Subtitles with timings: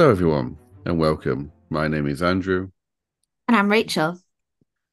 [0.00, 0.56] Hello, everyone,
[0.86, 1.52] and welcome.
[1.68, 2.70] My name is Andrew,
[3.46, 4.18] And I'm Rachel.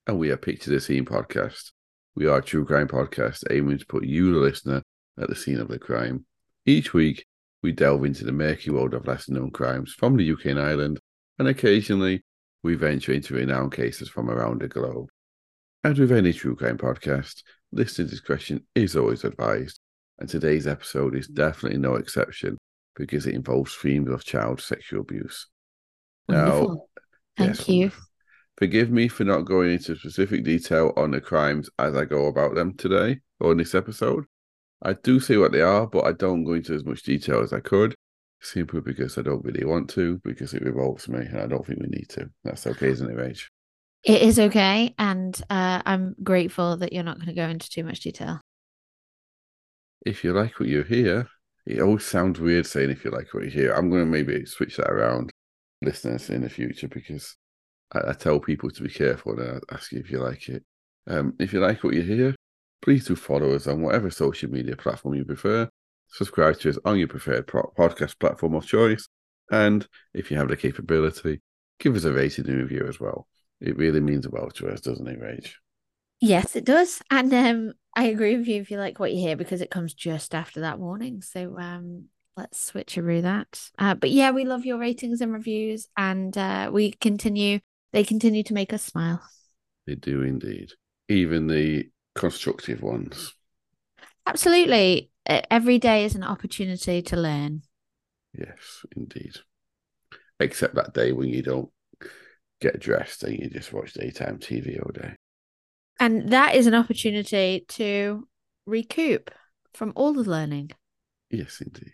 [0.06, 1.72] and we are Picture the Scene podcast.
[2.18, 4.84] We are a true crime podcast aiming to put you, the listener,
[5.18, 6.26] at the scene of the crime.
[6.66, 7.26] Each week,
[7.64, 11.00] we delve into the murky world of lesser known crimes from the UK and Ireland,
[11.40, 12.26] and occasionally,
[12.62, 15.08] we venture into renowned cases from around the globe.
[15.86, 19.80] As with any true crime podcast, listener discretion is always advised,
[20.20, 22.57] and today's episode is definitely no exception
[22.98, 25.48] because it involves themes of child sexual abuse.
[26.28, 26.90] Now, Wonderful.
[27.38, 27.82] Thank Yes, you.
[27.84, 28.04] wonderful.
[28.58, 32.56] Forgive me for not going into specific detail on the crimes as I go about
[32.56, 34.26] them today or in this episode.
[34.82, 37.54] I do say what they are, but I don't go into as much detail as
[37.54, 37.94] I could,
[38.42, 41.80] simply because I don't really want to, because it revolves me, and I don't think
[41.80, 42.30] we need to.
[42.44, 43.44] That's okay, isn't it, Rach?
[44.04, 44.94] It is okay.
[44.98, 48.42] And uh, I'm grateful that you're not going to go into too much detail.
[50.06, 51.28] If you like what you hear,
[51.68, 53.74] it always sounds weird saying if you like what you hear.
[53.74, 55.32] I'm going to maybe switch that around,
[55.82, 57.36] listeners, in the future, because
[57.94, 60.64] I, I tell people to be careful and I ask you if you like it.
[61.08, 62.36] Um, if you like what you hear,
[62.82, 65.70] please do follow us on whatever social media platform you prefer.
[66.10, 69.08] Subscribe to us on your preferred pro- podcast platform of choice.
[69.52, 71.42] And if you have the capability,
[71.80, 73.28] give us a rating and review as well.
[73.60, 75.52] It really means a well to us, doesn't it, Rach?
[76.20, 77.02] Yes, it does.
[77.12, 79.94] And um, I agree with you if you like what you hear because it comes
[79.94, 81.22] just after that warning.
[81.22, 82.06] So um,
[82.36, 83.70] let's switch switcheroo that.
[83.78, 87.60] Uh, but yeah, we love your ratings and reviews, and uh, we continue.
[87.94, 89.22] They continue to make us smile.
[89.86, 90.72] They do indeed.
[91.08, 93.34] Even the constructive ones.
[94.26, 95.10] Absolutely.
[95.26, 97.62] Every day is an opportunity to learn.
[98.38, 99.38] Yes, indeed.
[100.40, 101.70] Except that day when you don't
[102.60, 105.16] get dressed and you just watch daytime TV all day.
[106.00, 108.28] And that is an opportunity to
[108.66, 109.32] recoup
[109.74, 110.72] from all the learning.
[111.30, 111.92] Yes, indeed.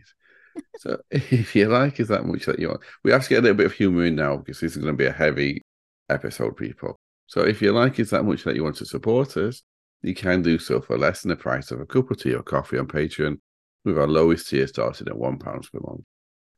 [0.77, 3.41] so if you like us that much that you want, we have to get a
[3.41, 5.61] little bit of humour in now because this is going to be a heavy
[6.09, 6.99] episode, people.
[7.27, 9.63] So if you like us that much that you want to support us,
[10.01, 12.43] you can do so for less than the price of a cup of tea or
[12.43, 13.37] coffee on Patreon,
[13.85, 16.03] with our lowest tier starting at £1 per month.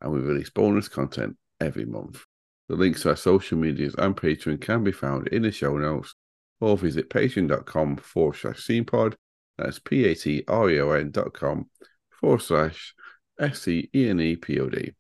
[0.02, 2.24] And we release bonus content every month.
[2.68, 6.15] The links to our social medias and Patreon can be found in the show notes
[6.62, 9.16] or visit patreon.com forward slash scenepod.
[9.58, 11.70] That's P A T R E O N dot com
[12.10, 12.94] forward slash
[13.40, 14.94] S C E N E P O D.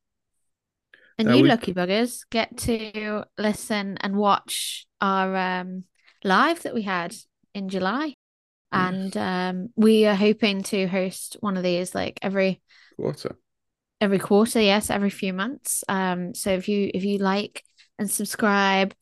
[1.18, 5.86] And Now you we- lucky buggers get to listen and watch our um,
[6.24, 7.16] live that we had
[7.54, 8.16] in July.
[8.72, 12.62] And um, we are hoping to host one of these like every
[12.98, 13.38] Quarter.
[14.02, 15.86] every quarter, yes, every few months.
[15.88, 17.64] Um, so if you if you like
[17.98, 18.94] and subscribe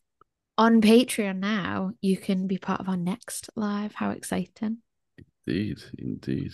[0.56, 3.94] on Patreon now, you can be part of our next live.
[3.94, 4.78] How exciting.
[5.46, 6.52] Indeed, indeed.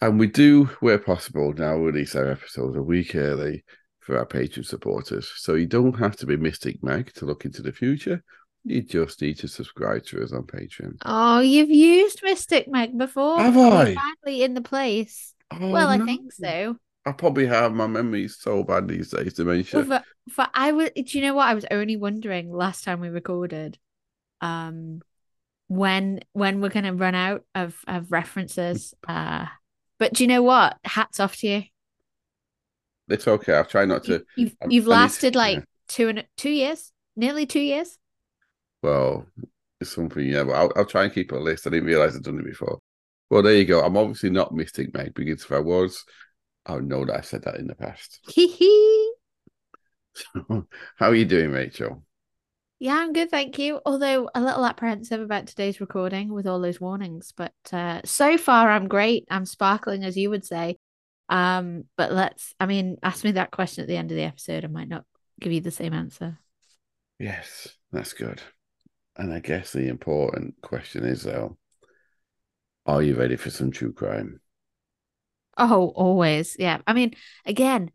[0.00, 3.64] And we do, where possible, now release our episodes a week early
[4.00, 5.32] for our Patreon supporters.
[5.36, 8.22] So you don't have to be Mystic Meg to look into the future.
[8.64, 10.98] You just need to subscribe to us on Patreon.
[11.04, 13.38] Oh, you've used Mystic Meg before.
[13.38, 13.96] Have You're I?
[14.24, 15.34] Finally in the place.
[15.50, 16.76] Oh, well, I think so.
[17.08, 17.72] I probably have.
[17.72, 19.80] My memory's so bad these days, dementia.
[19.80, 21.48] Well, for, for I was, do you know what?
[21.48, 23.78] I was only wondering last time we recorded,
[24.40, 25.00] um,
[25.68, 28.94] when when we're gonna run out of of references.
[29.06, 29.46] Uh,
[29.98, 30.78] but do you know what?
[30.84, 31.62] Hats off to you.
[33.08, 33.54] It's okay.
[33.54, 34.12] I'll try not to.
[34.12, 35.64] You've you've I need to- lasted like yeah.
[35.88, 37.98] two and two years, nearly two years.
[38.82, 39.26] Well,
[39.80, 41.66] it's something, yeah, but I'll, I'll try and keep a list.
[41.66, 42.78] I didn't realize I'd done it before.
[43.30, 43.82] Well, there you go.
[43.82, 46.04] I'm obviously not Mystic Meg because if I was,
[46.68, 48.20] I would know that I said that in the past.
[48.28, 49.12] Hee hee.
[50.96, 52.02] How are you doing, Rachel?
[52.78, 53.80] Yeah, I'm good, thank you.
[53.86, 58.70] Although a little apprehensive about today's recording with all those warnings, but uh, so far
[58.70, 59.24] I'm great.
[59.30, 60.76] I'm sparkling, as you would say.
[61.28, 64.64] Um, but let's, I mean, ask me that question at the end of the episode.
[64.64, 65.04] I might not
[65.40, 66.38] give you the same answer.
[67.18, 68.42] Yes, that's good.
[69.16, 71.58] And I guess the important question is, though,
[72.86, 74.40] are you ready for some true crime?
[75.58, 76.56] Oh, always.
[76.58, 76.78] Yeah.
[76.86, 77.14] I mean,
[77.44, 77.90] again,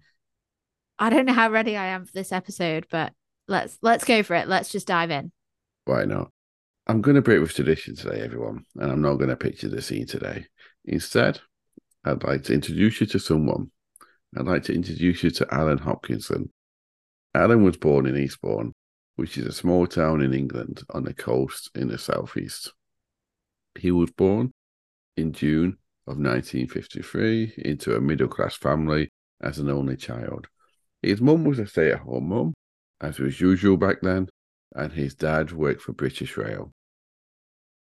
[0.99, 3.13] I don't know how ready I am for this episode, but
[3.47, 4.47] let's let's go for it.
[4.47, 5.31] Let's just dive in.
[5.85, 6.29] Why not?
[6.85, 9.81] I'm going to break with tradition today, everyone, and I'm not going to picture the
[9.81, 10.45] scene today.
[10.83, 11.39] Instead,
[12.03, 13.71] I'd like to introduce you to someone.
[14.37, 16.51] I'd like to introduce you to Alan Hopkinson.
[17.33, 18.73] Alan was born in Eastbourne,
[19.15, 22.73] which is a small town in England on the coast in the southeast.
[23.79, 24.51] He was born
[25.15, 29.09] in June of 1953 into a middle class family
[29.41, 30.47] as an only child.
[31.01, 32.53] His mum was a stay at home mum,
[33.01, 34.29] as was usual back then,
[34.75, 36.71] and his dad worked for British Rail.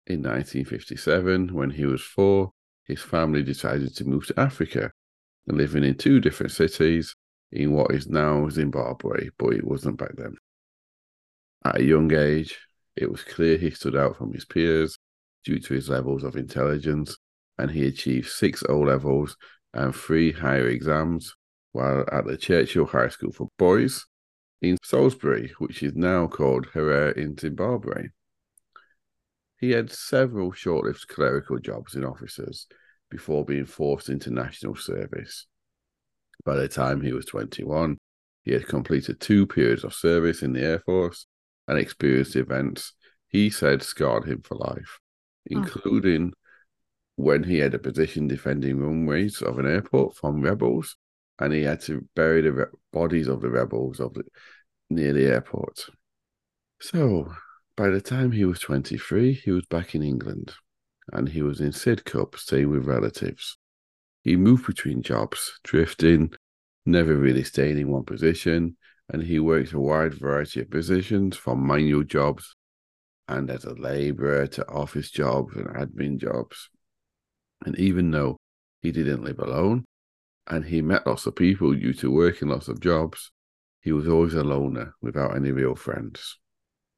[0.07, 2.51] In 1957, when he was four,
[2.85, 4.91] his family decided to move to Africa,
[5.47, 7.15] living in two different cities
[7.51, 10.35] in what is now Zimbabwe, but it wasn't back then.
[11.63, 12.59] At a young age,
[12.95, 14.97] it was clear he stood out from his peers
[15.43, 17.17] due to his levels of intelligence,
[17.57, 19.37] and he achieved six O levels
[19.73, 21.35] and three higher exams
[21.71, 24.05] while at the Churchill High School for Boys
[24.61, 28.09] in Salisbury, which is now called Harare in Zimbabwe.
[29.59, 32.67] He had several short lived clerical jobs in offices
[33.09, 35.45] before being forced into national service.
[36.43, 37.97] By the time he was 21,
[38.43, 41.27] he had completed two periods of service in the Air Force
[41.67, 42.93] and experienced events
[43.27, 45.57] he said scarred him for life, oh.
[45.57, 46.33] including
[47.15, 50.95] when he had a position defending runways of an airport from rebels
[51.39, 54.23] and he had to bury the bodies of the rebels of the,
[54.89, 55.87] near the airport.
[56.79, 57.31] So,
[57.75, 60.53] by the time he was 23, he was back in England
[61.11, 63.57] and he was in Sidcup staying with relatives.
[64.23, 66.31] He moved between jobs, drifting,
[66.85, 68.77] never really staying in one position,
[69.09, 72.55] and he worked a wide variety of positions from manual jobs
[73.27, 76.69] and as a labourer to office jobs and admin jobs.
[77.65, 78.37] And even though
[78.81, 79.85] he didn't live alone
[80.47, 83.31] and he met lots of people due to working lots of jobs,
[83.81, 86.37] he was always a loner without any real friends.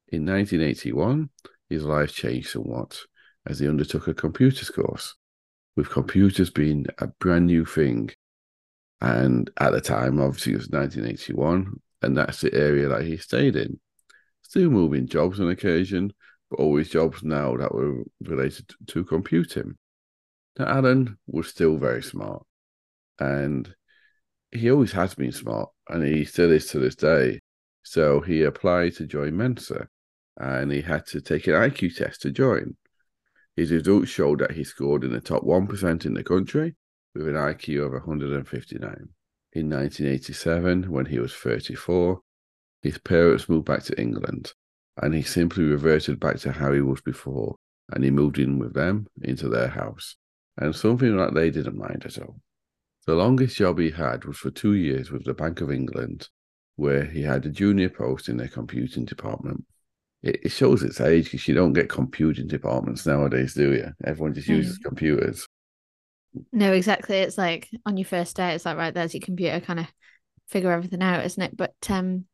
[0.10, 1.30] In 1981,
[1.69, 3.00] his life changed somewhat
[3.45, 5.15] as he undertook a computers course,
[5.75, 8.10] with computers being a brand new thing.
[9.01, 13.56] And at the time, obviously, it was 1981, and that's the area that he stayed
[13.56, 13.80] in.
[14.44, 16.13] Still moving jobs on occasion,
[16.50, 19.75] but always jobs now that were related to computing.
[20.58, 22.46] Now, Alan was still very smart,
[23.20, 23.74] and
[24.52, 27.40] he always has been smart, and he still is to this day.
[27.82, 29.88] So he applied to join Mensa,
[30.38, 32.76] and he had to take an IQ test to join.
[33.56, 36.76] His results showed that he scored in the top 1% in the country
[37.16, 38.84] with an IQ of 159.
[39.54, 42.20] In 1987, when he was 34,
[42.82, 44.54] his parents moved back to England
[45.02, 47.56] and he simply reverted back to how he was before
[47.92, 50.16] and he moved in with them into their house
[50.58, 52.36] and something that they didn't mind at all.
[53.06, 56.30] The longest job he had was for two years with the Bank of England,
[56.76, 59.66] where he had a junior post in their computing department
[60.24, 63.92] it, shows its age because you don't get computing departments nowadays, do you?
[64.06, 64.84] Everyone just uses mm.
[64.84, 65.46] computers.
[66.52, 67.18] No, exactly.
[67.18, 69.88] It's like on your first day, it's like right there's your computer, kind of
[70.48, 71.56] figure everything out, isn't it?
[71.56, 72.26] But um,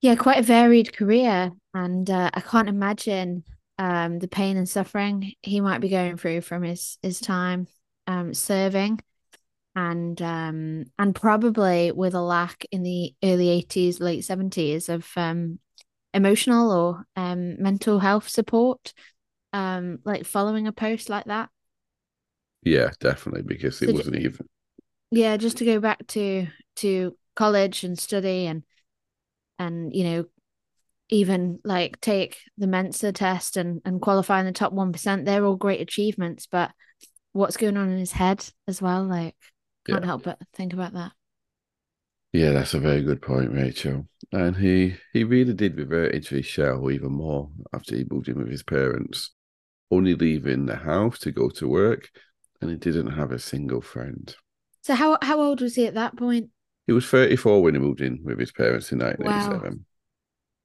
[0.00, 3.44] yeah, quite a varied career, and uh, I can't imagine
[3.78, 7.66] um the pain and suffering he might be going through from his his time
[8.06, 9.00] um serving.
[9.76, 15.58] And um and probably with a lack in the early 80s late 70s of um
[16.14, 18.94] emotional or um, mental health support
[19.52, 21.50] um, like following a post like that.
[22.62, 24.46] Yeah definitely because it so wasn't even
[25.10, 28.62] yeah just to go back to to college and study and
[29.58, 30.24] and you know
[31.14, 35.56] even like take the mensa test and and qualify in the top 1% they're all
[35.56, 36.72] great achievements but
[37.32, 39.36] what's going on in his head as well like
[39.86, 40.06] can't yeah.
[40.06, 41.12] help but think about that
[42.34, 44.08] yeah, that's a very good point, Rachel.
[44.32, 48.38] And he he really did revert into his shell even more after he moved in
[48.38, 49.30] with his parents,
[49.92, 52.10] only leaving the house to go to work,
[52.60, 54.34] and he didn't have a single friend.
[54.82, 56.50] So how how old was he at that point?
[56.88, 59.72] He was 34 when he moved in with his parents in 1987.
[59.72, 59.78] Wow.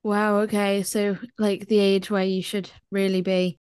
[0.03, 0.83] Wow, okay.
[0.83, 3.59] So like the age where you should really be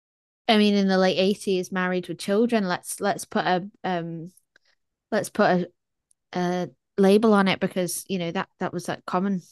[0.46, 2.68] I mean in the late 80s married with children.
[2.68, 4.32] Let's let's put a um
[5.10, 5.68] let's put a
[6.34, 9.42] a label on it because you know that that was that common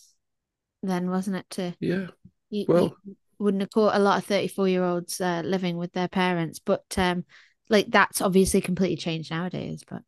[0.83, 2.07] then wasn't it to yeah
[2.51, 5.93] you, well you wouldn't have caught a lot of 34 year olds uh, living with
[5.93, 7.25] their parents but um
[7.69, 10.03] like that's obviously completely changed nowadays but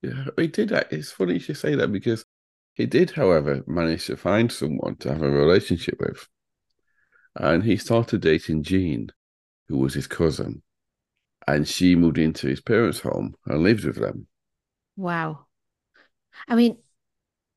[0.00, 2.24] yeah he did it's funny you should say that because
[2.74, 6.28] he did however manage to find someone to have a relationship with
[7.36, 9.10] and he started dating jean
[9.68, 10.62] who was his cousin
[11.46, 14.26] and she moved into his parents home and lived with them.
[14.96, 15.46] Wow.
[16.48, 16.78] I mean,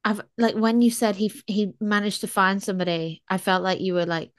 [0.03, 3.93] I've like when you said he he managed to find somebody, I felt like you
[3.93, 4.31] were like,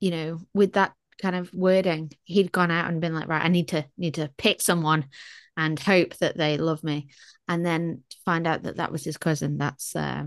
[0.00, 3.48] you know, with that kind of wording, he'd gone out and been like, right, I
[3.48, 5.06] need to need to pick someone
[5.56, 7.08] and hope that they love me,
[7.48, 9.58] and then to find out that that was his cousin.
[9.58, 10.26] That's uh,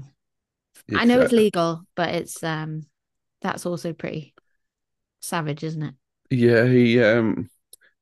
[0.94, 2.84] I know uh, it's legal, but it's um
[3.42, 4.34] that's also pretty
[5.22, 5.94] savage, isn't it?
[6.30, 7.50] Yeah, he um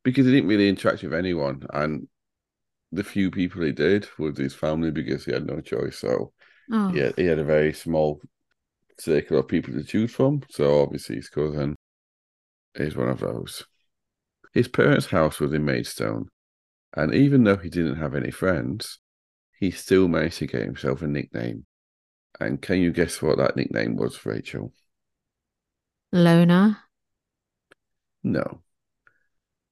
[0.03, 2.08] because he didn't really interact with anyone, and
[2.92, 5.98] the few people he did was his family because he had no choice.
[5.98, 6.34] So
[6.72, 6.94] oh.
[6.94, 8.22] yeah, he had a very small
[9.00, 10.44] circle of people to choose from.
[10.50, 11.75] So obviously his cousin
[12.75, 13.63] is one of those.
[14.53, 16.30] His parents' house was in Maidstone,
[16.96, 19.00] and even though he didn't have any friends,
[19.60, 21.66] he still managed to get himself a nickname.
[22.40, 24.74] And can you guess what that nickname was, Rachel?
[26.12, 26.78] Loner.
[28.24, 28.62] No.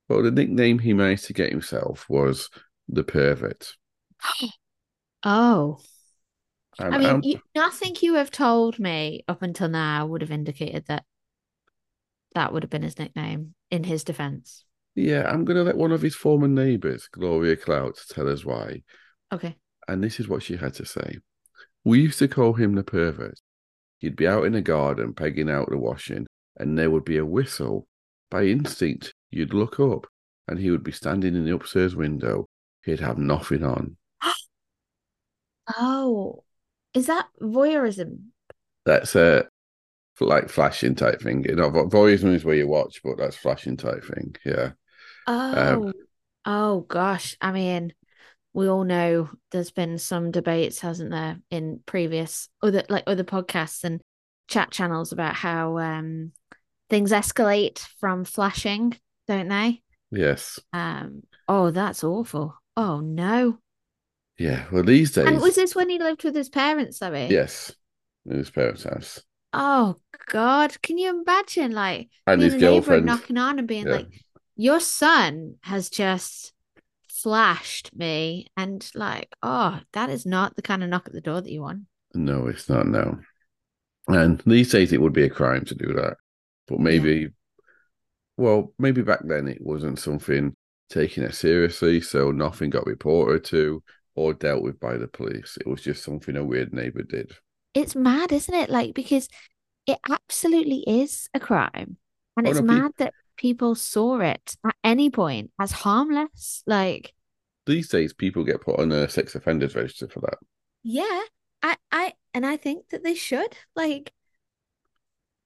[0.07, 2.49] Well, the nickname he managed to get himself was
[2.87, 3.75] the pervert.
[5.23, 5.77] Oh.
[6.79, 10.31] And I mean, I'm- you, nothing you have told me up until now would have
[10.31, 11.05] indicated that
[12.33, 14.65] that would have been his nickname in his defense.
[14.95, 18.83] Yeah, I'm going to let one of his former neighbours, Gloria Clout, tell us why.
[19.31, 19.55] Okay.
[19.87, 21.17] And this is what she had to say.
[21.83, 23.39] We used to call him the pervert.
[23.99, 27.25] He'd be out in the garden pegging out the washing, and there would be a
[27.25, 27.87] whistle.
[28.29, 30.07] By instinct, you'd look up,
[30.47, 32.47] and he would be standing in the upstairs window.
[32.83, 33.97] He'd have nothing on.
[35.77, 36.43] Oh,
[36.93, 38.23] is that voyeurism?
[38.83, 39.45] That's a
[40.19, 41.45] like flashing type thing.
[41.47, 44.35] You know, voyeurism is where you watch, but that's flashing type thing.
[44.45, 44.71] Yeah.
[45.27, 45.93] Oh,
[46.45, 47.37] oh gosh.
[47.41, 47.93] I mean,
[48.53, 53.83] we all know there's been some debates, hasn't there, in previous other like other podcasts
[53.83, 54.01] and
[54.47, 56.33] chat channels about how um
[56.89, 58.97] things escalate from flashing,
[59.27, 59.81] don't they?
[60.11, 60.59] Yes.
[60.73, 62.55] Um, oh, that's awful.
[62.77, 63.59] Oh no.
[64.37, 64.65] Yeah.
[64.71, 65.27] Well, these days.
[65.27, 67.27] And was this when he lived with his parents, sorry?
[67.29, 67.73] Yes.
[68.25, 69.21] In his parents' house.
[69.53, 69.97] Oh
[70.27, 73.05] God, can you imagine like And his a neighbor and girlfriend.
[73.05, 73.97] knocking on and being Yeah.
[73.97, 74.07] like,
[74.61, 76.53] your son has just
[77.09, 81.41] flashed me and like, oh, that is not the kind of knock at the door
[81.41, 81.83] that you want.
[82.13, 82.87] No, it's not.
[82.87, 83.19] No.
[84.07, 86.17] And these days it would be a crime to do that.
[86.67, 87.31] But maybe,
[88.37, 90.55] well, maybe back then it wasn't something
[90.89, 92.01] taken it seriously.
[92.01, 93.83] So nothing got reported to
[94.15, 95.57] or dealt with by the police.
[95.59, 97.33] It was just something a weird neighbor did.
[97.73, 98.69] It's mad, isn't it?
[98.69, 99.27] Like because
[99.87, 101.97] it absolutely is a crime.
[102.37, 106.63] And Oh, it's no, mad that people saw it at any point as harmless.
[106.67, 107.13] Like,
[107.65, 110.37] These days people get put on a sex offenders register for that.
[110.83, 111.21] yeah,
[111.63, 113.55] I, I, and I think that they should.
[113.75, 114.11] Like,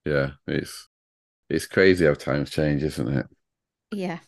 [0.05, 0.31] Yeah.
[0.47, 0.87] It's
[1.49, 3.27] it's crazy how times change, isn't it?
[3.91, 4.19] yeah.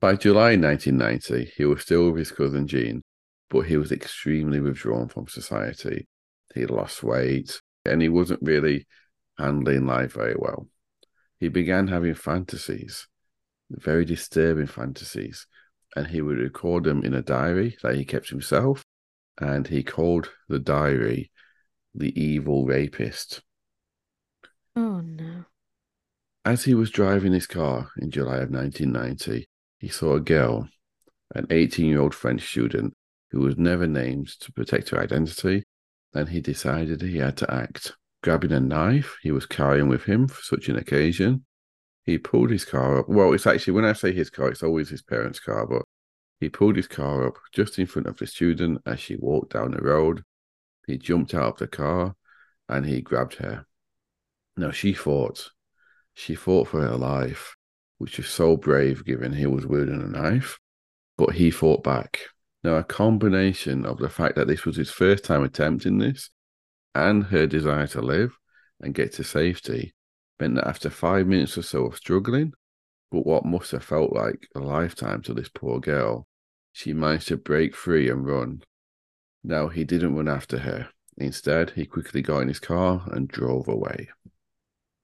[0.00, 3.02] By July 1990, he was still with his cousin Jean,
[3.48, 6.06] but he was extremely withdrawn from society.
[6.54, 8.86] He lost weight and he wasn't really
[9.38, 10.68] handling life very well.
[11.44, 13.06] He began having fantasies,
[13.68, 15.46] very disturbing fantasies,
[15.94, 18.82] and he would record them in a diary that he kept himself.
[19.38, 21.30] And he called the diary
[21.94, 23.42] the evil rapist.
[24.74, 25.44] Oh no.
[26.46, 29.46] As he was driving his car in July of 1990,
[29.80, 30.70] he saw a girl,
[31.34, 32.94] an 18 year old French student,
[33.32, 35.64] who was never named to protect her identity,
[36.14, 37.92] and he decided he had to act.
[38.24, 41.44] Grabbing a knife he was carrying with him for such an occasion,
[42.06, 43.06] he pulled his car up.
[43.06, 45.82] Well, it's actually, when I say his car, it's always his parents' car, but
[46.40, 49.72] he pulled his car up just in front of the student as she walked down
[49.72, 50.22] the road.
[50.86, 52.16] He jumped out of the car
[52.66, 53.66] and he grabbed her.
[54.56, 55.50] Now, she fought.
[56.14, 57.54] She fought for her life,
[57.98, 60.58] which was so brave given he was wielding a knife,
[61.18, 62.20] but he fought back.
[62.62, 66.30] Now, a combination of the fact that this was his first time attempting this
[66.94, 68.36] and her desire to live
[68.80, 69.94] and get to safety
[70.40, 72.52] meant that after five minutes or so of struggling,
[73.10, 76.26] but what must have felt like a lifetime to this poor girl,
[76.72, 78.62] she managed to break free and run.
[79.42, 80.88] Now, he didn't run after her.
[81.16, 84.08] Instead, he quickly got in his car and drove away.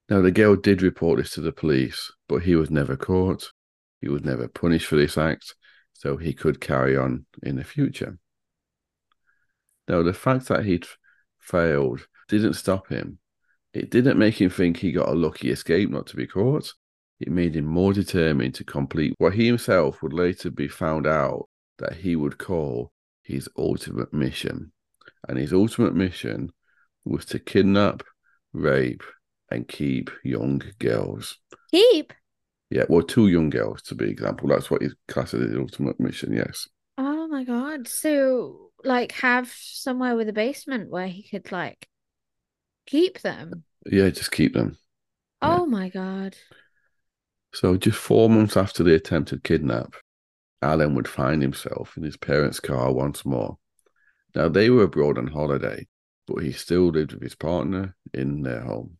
[0.08, 3.52] Now, the girl did report this to the police, but he was never caught.
[4.00, 5.54] He was never punished for this act,
[5.92, 8.18] so he could carry on in the future.
[9.86, 10.86] Now, the fact that he'd
[11.50, 13.18] failed didn't stop him.
[13.74, 16.72] It didn't make him think he got a lucky escape not to be caught.
[17.18, 21.48] It made him more determined to complete what he himself would later be found out
[21.78, 22.92] that he would call
[23.22, 24.72] his ultimate mission.
[25.28, 26.50] And his ultimate mission
[27.04, 28.02] was to kidnap,
[28.52, 29.02] rape,
[29.50, 31.36] and keep young girls.
[31.70, 32.12] Keep.
[32.70, 34.48] Yeah, well, two young girls to be example.
[34.48, 36.32] That's what his class as his ultimate mission.
[36.32, 36.68] Yes.
[36.96, 37.88] Oh my God.
[37.88, 41.88] So, like, have somewhere with a basement where he could, like,
[42.86, 43.64] keep them.
[43.86, 44.76] Yeah, just keep them.
[45.42, 45.60] Yeah.
[45.60, 46.36] Oh my God.
[47.52, 49.94] So, just four months after the attempted kidnap,
[50.62, 53.58] Alan would find himself in his parents' car once more.
[54.34, 55.88] Now, they were abroad on holiday,
[56.26, 58.98] but he still lived with his partner in their home.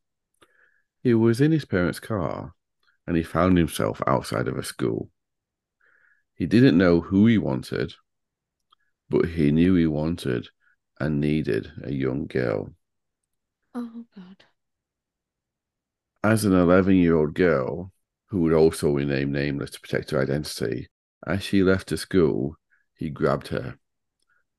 [1.02, 2.54] He was in his parents' car
[3.06, 5.10] and he found himself outside of a school.
[6.34, 7.94] He didn't know who he wanted,
[9.10, 10.48] but he knew he wanted
[11.00, 12.74] and needed a young girl.
[13.74, 14.44] Oh God.
[16.24, 17.92] As an 11 year old girl,
[18.28, 20.88] who would also remain nameless to protect her identity,
[21.26, 22.56] as she left the school,
[22.94, 23.78] he grabbed her.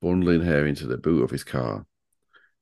[0.02, 1.86] bundling her into the boot of his car.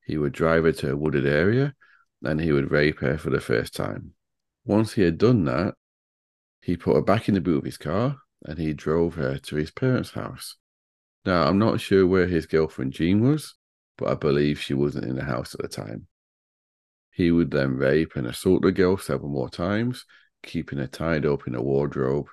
[0.06, 1.76] He would drive her to a wooded area
[2.24, 4.14] and he would rape her for the first time.
[4.66, 5.76] Once he had done that,
[6.62, 9.56] he put her back in the boot of his car and he drove her to
[9.58, 10.58] his parents' house.
[11.26, 13.56] Now, I'm not sure where his girlfriend Jean was,
[13.98, 16.08] but I believe she wasn't in the house at the time.
[17.12, 20.06] He would then rape and assault the girl several more times,
[20.44, 22.28] keeping her tied up in a wardrobe,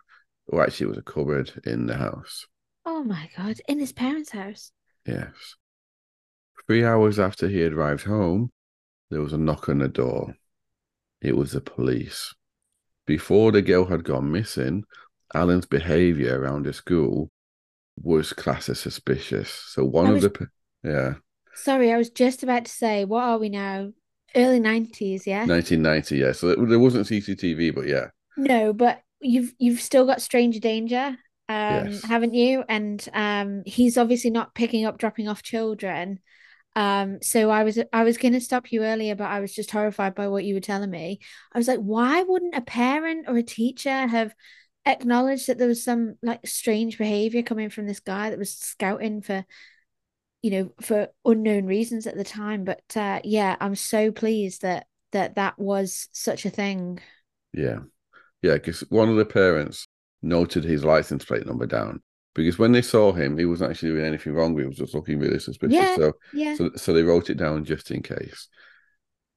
[0.47, 2.47] or actually, it was a cupboard in the house.
[2.85, 3.61] Oh my God.
[3.67, 4.71] In his parents' house.
[5.05, 5.57] Yes.
[6.67, 8.53] Three hours after he had arrived home,
[9.11, 10.37] there was a knock on the door.
[11.21, 12.35] It was the police.
[13.07, 14.85] Before the girl had gone missing,
[15.35, 17.31] Alan's behavior around the school
[18.03, 19.51] was classed as suspicious.
[19.51, 20.49] So one I of was- the
[20.83, 21.15] yeah,
[21.55, 23.93] Sorry, I was just about to say, what are we now?
[24.35, 25.47] Early 90s, yeah?
[25.47, 26.33] 1990, yeah.
[26.33, 31.17] So there wasn't CCTV, but yeah, No, but you've you've still got Stranger Danger,
[31.49, 32.03] um, Yes.
[32.03, 32.63] haven't you?
[32.69, 36.21] And um, he's obviously not picking up, dropping off children.
[36.75, 40.15] Um, so I was I was gonna stop you earlier, but I was just horrified
[40.15, 41.21] by what you were telling me.
[41.55, 44.35] I was like, why wouldn't a parent or a teacher have
[44.87, 49.21] acknowledged that there was some like strange behavior coming from this guy that was scouting
[49.23, 49.45] for,
[50.43, 52.65] you know, for unknown reasons at the time?
[52.65, 57.01] But uh, yeah, I'm so pleased that that that was such a thing.
[57.53, 57.81] yeah,
[58.43, 58.55] yeah.
[58.55, 59.87] Because one of the parents
[60.23, 62.03] noted his license plate number down
[62.35, 64.59] because when they saw him, he wasn't actually doing anything wrong.
[64.59, 65.75] He was just looking really suspicious.
[65.75, 65.97] Yeah.
[65.97, 66.55] So Yeah.
[66.55, 68.49] So, so they wrote it down just in case.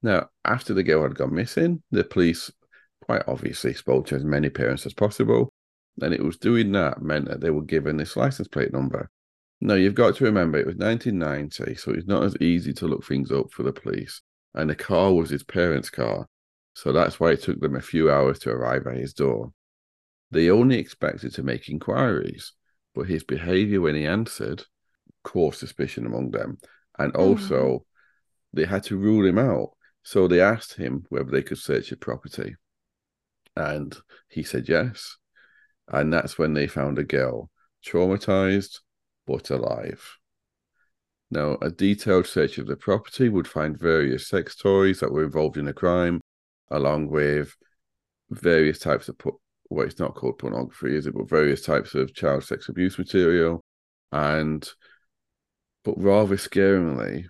[0.01, 2.51] Now, after the girl had gone missing, the police
[3.09, 5.51] quite obviously spoke to as many parents as possible.
[5.99, 9.09] And it was doing that meant that they were given this license plate number.
[9.61, 13.03] Now, you've got to remember it was 1990, so it's not as easy to look
[13.03, 14.21] things up for the police.
[14.53, 16.27] And the car was his parents' car.
[16.75, 19.53] So that's why it took them a few hours to arrive at his door.
[20.29, 22.53] They only expected to make inquiries,
[22.93, 24.65] but his behavior when he answered
[25.23, 26.60] caused suspicion among them.
[26.99, 27.29] And Oh.
[27.29, 27.86] also,
[28.53, 29.71] they had to rule him out.
[30.03, 32.55] So they asked him whether they could search his property.
[33.55, 33.95] And
[34.27, 35.17] he said yes.
[35.88, 37.49] And that's when they found a girl,
[37.85, 38.79] traumatized
[39.25, 40.17] but alive.
[41.31, 45.57] Now, a detailed search of the property would find various sex toys that were involved
[45.57, 46.21] in the crime,
[46.71, 47.55] along with
[48.31, 51.13] various types of, po- well, it's not called pornography, is it?
[51.15, 53.62] But various types of child sex abuse material.
[54.12, 54.67] And,
[55.83, 57.25] but rather scaringly,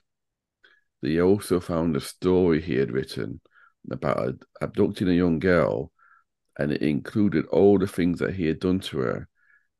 [1.01, 3.41] they also found a story he had written
[3.91, 5.91] about abducting a young girl,
[6.59, 9.27] and it included all the things that he had done to her.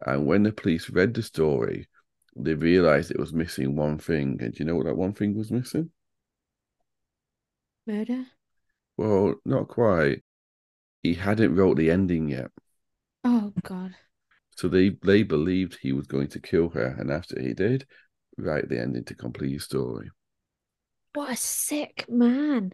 [0.06, 1.90] And when the police read the story,
[2.38, 4.40] they realized it was missing one thing.
[4.42, 5.92] And do you know what that one thing was missing?
[7.86, 8.26] Murder?
[8.96, 10.24] Well, not quite.
[11.04, 12.50] He hadn't wrote the ending yet.
[13.26, 13.96] Oh God.
[14.56, 16.96] So they, they believed he was going to kill her.
[16.98, 17.86] And after he did,
[18.38, 20.10] write the ending to complete his story.
[21.14, 22.72] What a sick man.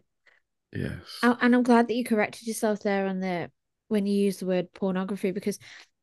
[0.71, 1.01] Yes.
[1.23, 3.49] Oh, and I'm glad that you corrected yourself there on the
[3.87, 5.59] when you use the word pornography because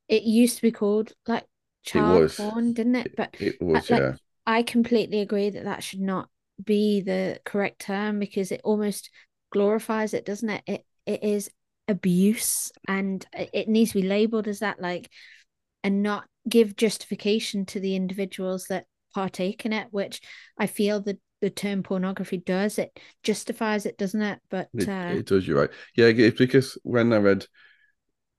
[0.09, 1.45] it used to be called like
[1.85, 3.11] child porn, didn't it?
[3.17, 4.17] But It was, like- yeah.
[4.47, 6.29] I completely agree that that should not
[6.63, 9.11] be the correct term because it almost
[9.51, 10.63] glorifies it, doesn't it?
[10.67, 11.51] It it is
[11.89, 15.11] abuse and it needs to be labeled as that, like,
[15.85, 20.21] and not give justification to the individuals that partake in it, which
[20.59, 22.79] I feel that the term pornography does.
[22.79, 24.41] It justifies it, doesn't it?
[24.51, 25.71] But It, uh, it does, you're right.
[25.97, 27.47] Yeah, it's because when I read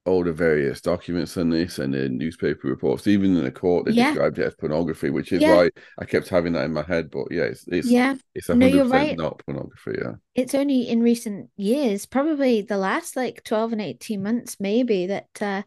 [0.06, 3.92] all the various documents on this and the newspaper reports, even in the court, they
[3.92, 3.94] Yeah.
[3.94, 5.46] described it as pornography, which is Yeah.
[5.46, 7.10] why I kept having that in my head.
[7.12, 9.18] But yeah, it's it's yeah, it's No, hundred you're percent right.
[9.18, 9.96] not pornography.
[10.02, 15.08] Yeah, it's only in recent years, probably the last like 12 and 18 months, maybe,
[15.08, 15.64] that uh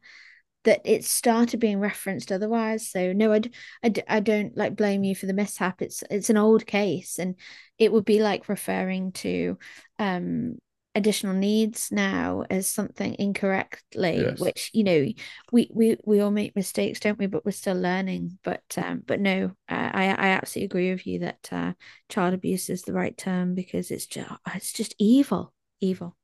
[0.65, 2.89] that it started being referenced otherwise.
[2.91, 3.43] So no, I,
[3.85, 5.83] I, d- I don't like blame you for the mishap.
[5.83, 7.37] It's it's an old case and
[7.79, 9.59] it would be like referring to
[9.99, 10.59] um
[10.97, 14.39] additional needs now as something incorrectly, Yes.
[14.39, 15.07] which you know
[15.53, 17.27] we we we all make mistakes, don't we?
[17.27, 18.39] But we're still learning.
[18.43, 21.75] But um but no, uh, I I absolutely agree with you that uh
[22.09, 26.17] child abuse is the right term because it's just it's just evil, evil.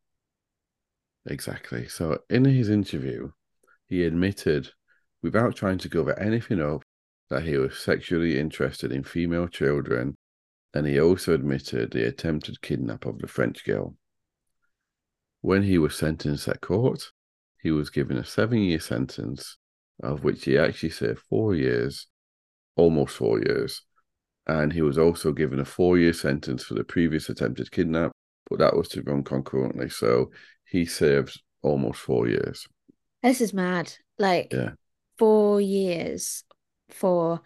[1.27, 1.89] exactly.
[1.89, 3.33] So in his interview,
[3.89, 4.71] he admitted,
[5.23, 6.85] without trying to cover anything up,
[7.31, 10.17] that he was sexually interested in female children,
[10.75, 13.97] and he also admitted the attempted kidnap of the French girl.
[15.43, 17.11] When he was sentenced at court,
[17.61, 19.59] he was given a seven year sentence,
[20.03, 22.07] of which he actually served four years,
[22.77, 23.83] almost four years.
[24.47, 28.13] And he was also given a four year sentence for the previous attempted kidnap,
[28.49, 29.89] but that was to run concurrently.
[29.91, 30.31] So
[30.65, 32.67] he served almost four years.
[33.23, 33.93] This is mad.
[34.19, 34.71] Like Yeah.
[35.19, 36.45] four years
[36.89, 37.43] for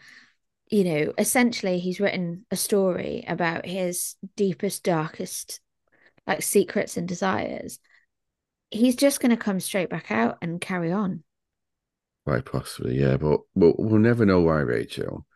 [0.69, 5.61] you know, essentially he's written a story about his deepest, darkest
[6.27, 7.79] like secrets and desires,
[8.71, 11.23] he's just going to come straight back out and carry on.
[12.25, 13.17] Quite possibly, yeah.
[13.17, 15.27] But, but we'll never know why, Rachel.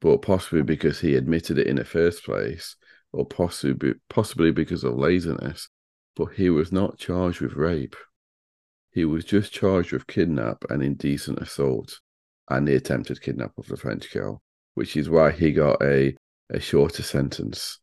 [0.00, 2.76] But possibly because he admitted it in the first place,
[3.12, 5.68] or possibly possibly because of laziness.
[6.14, 7.96] But he was not charged with rape.
[8.90, 11.98] He was just charged with kidnap and indecent assault,
[12.50, 14.42] and the attempted kidnap of the French girl
[14.76, 16.14] which is why he got a,
[16.50, 17.80] a shorter sentence.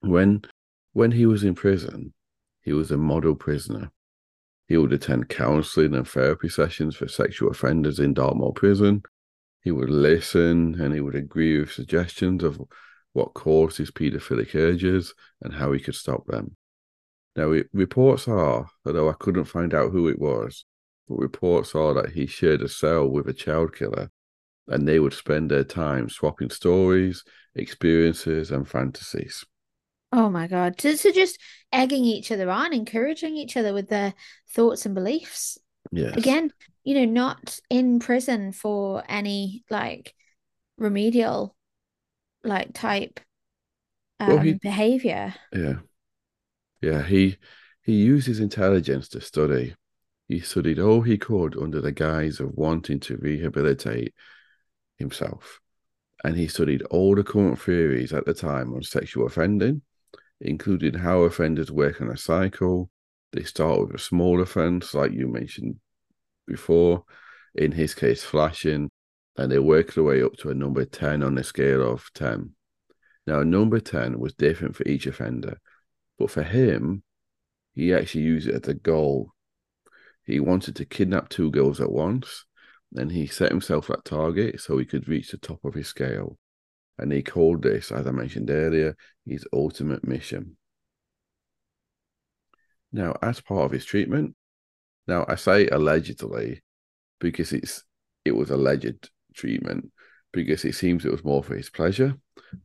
[0.00, 0.40] When
[0.92, 2.12] when he was in prison,
[2.62, 3.90] he was a model prisoner.
[4.68, 9.02] He would attend counseling and therapy sessions for sexual offenders in Dartmoor prison.
[9.62, 12.60] He would listen and he would agree with suggestions of
[13.12, 16.56] what caused his paedophilic urges and how he could stop them.
[17.36, 20.64] Now, it, reports are, although I couldn't find out who it was,
[21.08, 24.10] but reports are that he shared a cell with a child killer
[24.68, 27.24] and they would spend their time swapping stories,
[27.54, 29.44] experiences, and fantasies.
[30.12, 30.80] Oh my God.
[30.80, 31.38] So, so just
[31.72, 34.14] egging each other on, encouraging each other with their
[34.50, 35.58] thoughts and beliefs.
[35.90, 36.16] Yes.
[36.16, 36.52] Again,
[36.84, 40.14] you know, not in prison for any like
[40.76, 41.56] remedial
[42.44, 43.20] like type
[44.20, 45.34] um, well, he, behavior.
[45.52, 45.76] Yeah.
[46.80, 47.02] Yeah.
[47.02, 47.38] He
[47.82, 49.74] he used his intelligence to study.
[50.28, 54.14] He studied all he could under the guise of wanting to rehabilitate
[54.96, 55.60] himself.
[56.24, 59.82] And he studied all the current theories at the time on sexual offending,
[60.42, 62.90] including how offenders work on a cycle.
[63.32, 65.76] They start with a small offense, like you mentioned
[66.46, 67.04] before,
[67.54, 68.90] in his case, flashing,
[69.36, 72.50] and they work their way up to a number 10 on a scale of 10.
[73.26, 75.60] Now, number 10 was different for each offender,
[76.18, 77.04] but for him,
[77.74, 79.32] he actually used it as a goal.
[80.24, 82.44] He wanted to kidnap two girls at once
[82.94, 86.36] and he set himself that target so he could reach the top of his scale.
[87.02, 90.56] And he called this, as I mentioned earlier, his ultimate mission.
[92.92, 94.36] Now, as part of his treatment,
[95.08, 96.62] now I say allegedly
[97.18, 97.82] because it's
[98.24, 99.90] it was alleged treatment
[100.32, 102.14] because it seems it was more for his pleasure,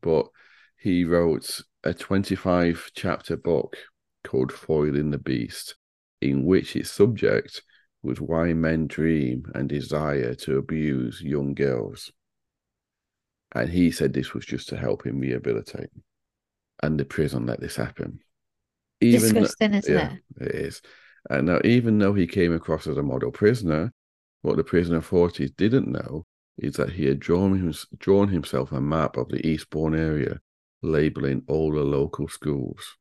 [0.02, 0.28] but
[0.78, 3.76] he wrote a 25 chapter book
[4.24, 5.74] called Foiling the Beast,
[6.22, 7.64] in which its subject
[8.04, 12.12] was why men dream and desire to abuse young girls.
[13.54, 15.90] And he said this was just to help him rehabilitate.
[16.84, 18.20] And the prison let this happen.
[19.02, 20.48] Even Disgusting, isn't yeah, it?
[20.48, 20.82] It is.
[21.30, 23.92] And now, even though he came across as a model prisoner,
[24.42, 26.26] what the prison authorities didn't know
[26.58, 30.40] is that he had drawn, him, drawn himself a map of the Eastbourne area,
[30.82, 32.98] labeling all the local schools.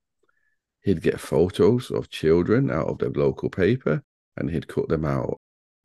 [0.82, 4.02] He'd get photos of children out of the local paper
[4.37, 5.38] and he'd cut them out.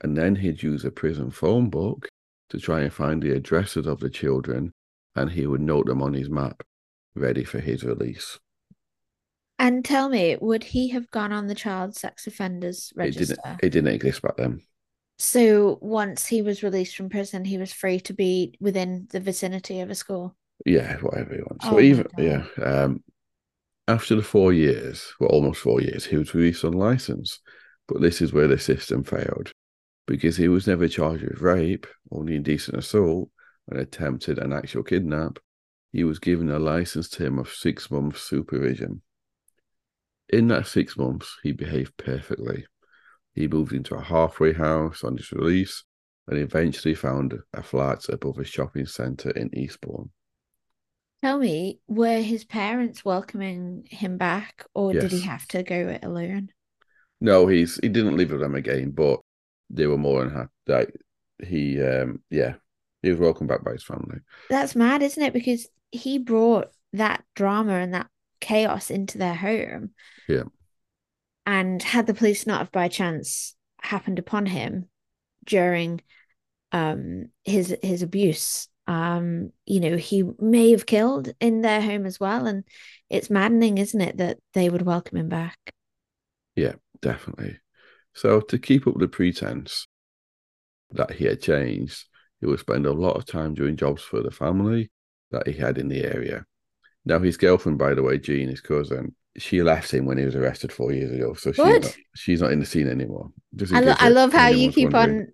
[0.03, 2.07] And then he'd use a prison phone book
[2.51, 4.73] to try and find the addresses of the children,
[5.15, 6.63] and he would note them on his map,
[7.15, 8.39] ready for his release.
[9.57, 13.21] And tell me, would he have gone on the child sex offenders register?
[13.21, 14.61] It didn't, it didn't exist back then.
[15.17, 19.79] So once he was released from prison, he was free to be within the vicinity
[19.79, 20.35] of a school.
[20.65, 21.65] Yeah, whatever he wants.
[21.65, 23.03] So oh even yeah, um,
[23.87, 27.39] after the four years, well, almost four years, he was released on license.
[27.87, 29.51] But this is where the system failed
[30.11, 33.29] because he was never charged with rape, only indecent assault,
[33.69, 35.39] and attempted an actual kidnap.
[35.93, 39.03] He was given a license term of six months supervision.
[40.27, 42.65] In that six months, he behaved perfectly.
[43.33, 45.85] He moved into a halfway house on his release
[46.27, 50.09] and eventually found a flat above a shopping centre in Eastbourne.
[51.23, 55.03] Tell me, were his parents welcoming him back or yes.
[55.03, 56.49] did he have to go it alone?
[57.21, 59.21] No, he's he didn't live with them again, but
[59.73, 60.49] they were more than happy.
[60.67, 60.89] That
[61.43, 62.55] he, um, yeah,
[63.01, 64.19] he was welcomed back by his family.
[64.49, 65.33] That's mad, isn't it?
[65.33, 68.07] Because he brought that drama and that
[68.39, 69.91] chaos into their home.
[70.27, 70.43] Yeah.
[71.45, 74.87] And had the police not have by chance happened upon him
[75.45, 76.01] during
[76.71, 82.19] um his his abuse, um, you know, he may have killed in their home as
[82.19, 82.45] well.
[82.45, 82.63] And
[83.09, 85.57] it's maddening, isn't it, that they would welcome him back?
[86.55, 87.59] Yeah, definitely.
[88.13, 89.87] So to keep up the pretense
[90.91, 92.05] that he had changed,
[92.39, 94.91] he would spend a lot of time doing jobs for the family
[95.31, 96.45] that he had in the area.
[97.05, 100.35] Now his girlfriend, by the way, Jean, his cousin, she left him when he was
[100.35, 101.33] arrested four years ago.
[101.33, 103.31] So she's not, she's not in the scene anymore.
[103.73, 105.21] I, lo- I love how you keep wondering.
[105.21, 105.27] on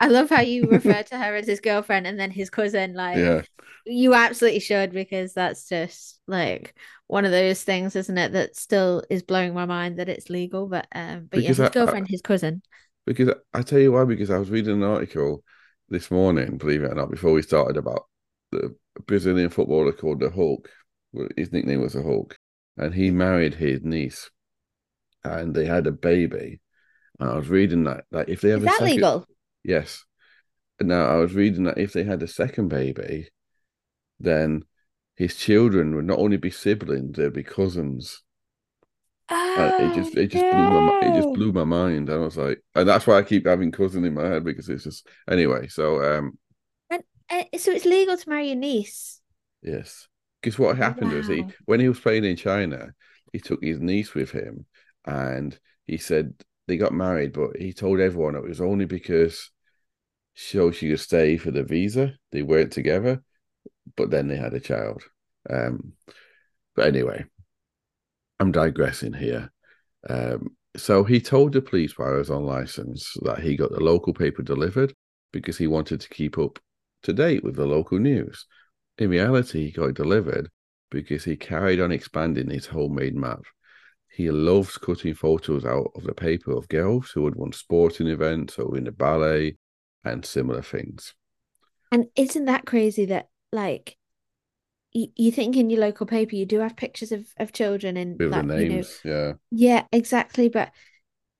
[0.00, 2.94] I love how you refer to her as his girlfriend and then his cousin.
[2.94, 3.42] Like, yeah.
[3.84, 6.74] you absolutely should because that's just like
[7.08, 8.32] one of those things, isn't it?
[8.32, 10.68] That still is blowing my mind that it's legal.
[10.68, 12.62] But um, but because yeah, his I, girlfriend, I, his cousin.
[13.06, 15.42] Because I tell you why, because I was reading an article
[15.88, 18.06] this morning, believe it or not, before we started about
[18.52, 18.74] the
[19.06, 20.68] Brazilian footballer called the Hulk.
[21.36, 22.36] His nickname was the Hulk,
[22.76, 24.30] and he married his niece,
[25.24, 26.60] and they had a baby.
[27.18, 29.26] And I was reading that like if they have Is that second, legal?
[29.64, 30.04] Yes.
[30.80, 33.30] Now I was reading that if they had a second baby,
[34.20, 34.64] then
[35.16, 38.22] his children would not only be siblings, they'd be cousins.
[39.54, 42.10] And it just Oh it just blew my it just blew my mind.
[42.10, 44.84] I was like, and that's why I keep having cousin in my head because it's
[44.84, 45.66] just anyway.
[45.68, 46.38] So um
[46.90, 49.20] And, uh, so it's legal to marry your niece.
[49.62, 50.08] yes,
[50.40, 52.94] because what happened was he when he was playing in China,
[53.32, 54.66] he took his niece with him,
[55.04, 56.34] and he said
[56.68, 59.50] they got married, but he told everyone it was only because
[60.34, 62.14] so she could stay for the visa.
[62.30, 63.22] They weren't together,
[63.96, 65.02] but then they had a child.
[65.50, 65.94] Um,
[66.76, 67.24] but anyway,
[68.38, 69.50] I'm digressing here.
[70.08, 73.80] Um, so he told the police while I was on license that he got the
[73.80, 74.94] local paper delivered
[75.32, 76.58] because he wanted to keep up
[77.02, 78.46] to date with the local news.
[78.98, 80.50] In reality, he got delivered
[80.90, 83.42] because he carried on expanding his homemade map.
[84.18, 88.58] He loves cutting photos out of the paper of girls who had won sporting events
[88.58, 89.56] or in the ballet
[90.04, 91.14] and similar things.
[91.92, 93.96] And isn't that crazy that like
[94.90, 98.16] you, you think in your local paper you do have pictures of, of children in
[98.18, 99.34] like you know names, yeah.
[99.52, 100.72] yeah exactly but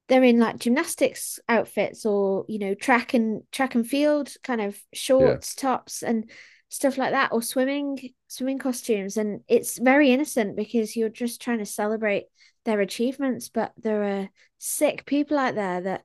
[0.07, 4.79] they're in like gymnastics outfits or you know track and track and field kind of
[4.93, 6.31] shorts tops and
[6.69, 11.59] stuff like that or swimming swimming costumes and it's very innocent because you're just trying
[11.59, 12.27] to celebrate
[12.69, 14.29] their achievements but there are
[14.59, 16.05] sick people out there that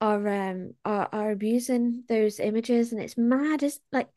[0.00, 4.08] are um are, are abusing those images and it's mad it's like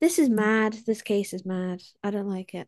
[0.00, 2.66] this is mad this case is mad I don't like it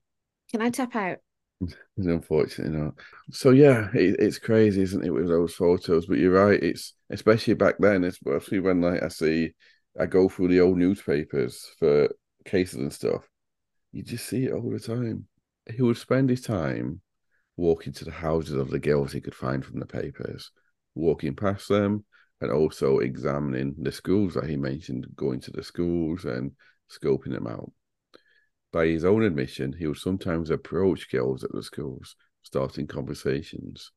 [0.51, 1.19] can I tap out
[1.97, 2.93] unfortunately not.
[3.31, 6.05] So yeah, it, it's crazy, isn't it, with those photos?
[6.05, 6.63] But you're right.
[6.63, 9.55] It's especially back then, especially when like I see,
[9.99, 12.11] I go through the old newspapers for
[12.45, 13.27] cases and stuff.
[13.93, 15.27] You just see it all the time.
[15.75, 17.01] He would spend his time
[17.57, 20.51] walking to the houses of the girls he could find from the papers,
[20.95, 22.05] walking past them,
[22.41, 26.53] and also examining the schools that he mentioned, going to the schools and
[26.91, 27.73] scoping them out.
[28.73, 33.91] By his own admission, he would sometimes approach girls at the schools, starting conversations.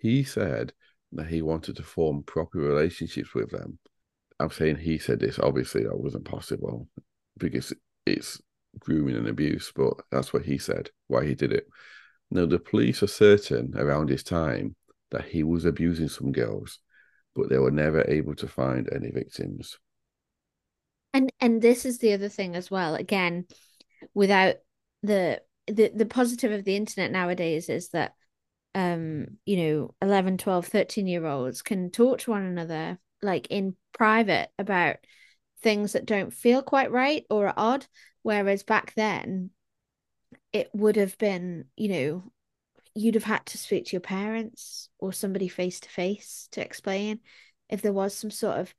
[0.00, 0.72] He said
[1.12, 3.78] that he wanted to form proper relationships with them.
[4.40, 6.88] I'm saying he said this, obviously, that wasn't possible
[7.36, 7.72] because
[8.06, 8.40] it's
[8.78, 11.66] grooming and abuse, but that's what he said, why he did it.
[12.30, 14.76] Now, the police are certain around this time
[15.10, 16.78] that he was abusing some girls,
[17.34, 19.78] but they were never able to find any victims.
[21.14, 22.94] And and this is the other thing as well.
[22.94, 23.46] Again,
[24.14, 24.56] without
[25.02, 28.14] the the the positive of the internet nowadays is that
[28.74, 33.74] um you know 11 12 13 year olds can talk to one another like in
[33.92, 34.96] private about
[35.62, 37.86] things that don't feel quite right or are odd
[38.22, 39.50] whereas back then
[40.52, 42.32] it would have been you know
[42.94, 47.20] you'd have had to speak to your parents or somebody face to face to explain
[47.68, 48.74] if there was some sort of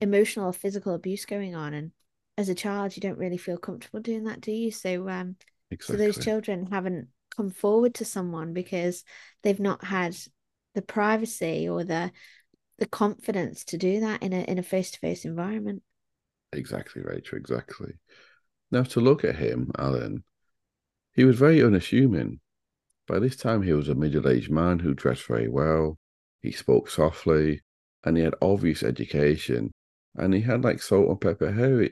[0.00, 1.72] emotional or physical abuse going on.
[1.72, 1.92] And
[2.36, 4.70] as a child you don't really feel comfortable doing that do you?
[4.70, 5.36] So um
[5.80, 9.04] so those children haven't come forward to someone because
[9.42, 10.16] they've not had
[10.74, 12.12] the privacy or the
[12.78, 15.82] the confidence to do that in a in a face-to-face environment.
[16.52, 17.94] Exactly, Rachel, exactly.
[18.70, 20.24] Now, to look at him, Alan,
[21.14, 22.40] he was very unassuming.
[23.06, 25.98] By this time, he was a middle aged man who dressed very well.
[26.40, 27.62] He spoke softly
[28.04, 29.72] and he had obvious education
[30.16, 31.82] and he had like salt and pepper hair.
[31.82, 31.90] He,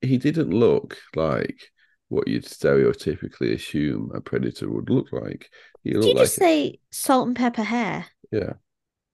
[0.00, 1.70] he didn't look like
[2.08, 5.50] what you'd stereotypically assume a predator would look like.
[5.82, 8.54] He did looked you like, just say salt and pepper hair yeah,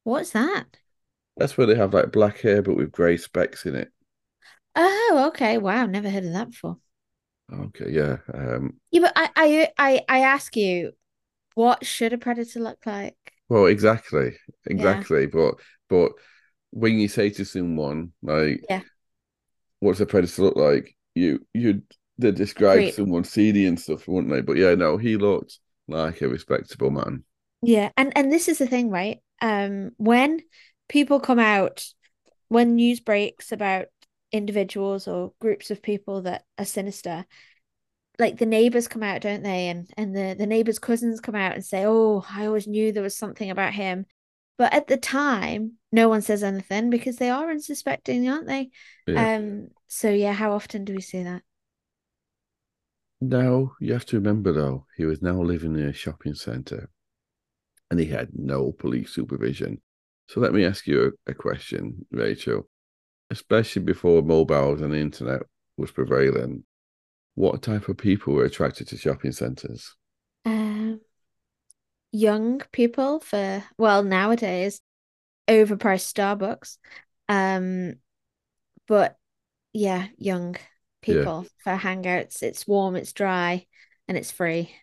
[0.04, 0.78] what's that
[1.36, 3.90] that's where they have like black hair but with grey specks in it.
[4.76, 6.78] oh okay wow never heard of that before
[7.52, 8.16] Okay, yeah.
[8.32, 10.92] Um, yeah but I I I, I ask you
[11.54, 13.16] what should a predator look like
[13.48, 14.36] well, exactly,
[14.76, 15.26] yeah exactly.
[15.26, 15.54] But
[15.88, 16.12] but
[16.70, 18.82] when you say to someone like, yeah
[19.80, 21.82] "What's a predator look like?" You you'd
[22.18, 24.40] they describe creep someone seedy and stuff, wouldn't they?
[24.40, 27.24] But yeah, no, he looked like a respectable man.
[27.62, 30.40] yeah and and this is the thing right um when
[30.88, 31.86] people come out
[32.48, 33.86] when news breaks about
[34.32, 37.26] individuals or groups of people that are sinister
[38.18, 41.54] like the neighbors come out don't they and and the the neighbors cousins come out
[41.54, 44.06] and say oh i always knew there was something about him
[44.58, 48.70] but at the time no one says anything because they are unsuspecting aren't they
[49.06, 49.28] Yeah.
[49.28, 51.42] um so yeah how often do we see that
[53.22, 56.90] Now you have to remember though, he was now living in a shopping centre,
[57.90, 59.80] and he had no police supervision.
[60.28, 62.68] So let me ask you a, a question, Rachel.
[63.32, 65.42] Especially before mobiles and the internet
[65.78, 66.64] was prevailing,
[67.34, 69.96] what type of people were attracted to shopping centres?
[70.44, 71.00] Um,
[72.12, 74.80] young people for well nowadays,
[75.48, 76.78] overpriced Starbucks.
[77.28, 77.96] Um,
[78.88, 79.16] but
[79.72, 80.56] yeah, young
[81.02, 82.42] people for hangouts.
[82.42, 83.66] It's warm, it's dry,
[84.08, 84.74] and it's free.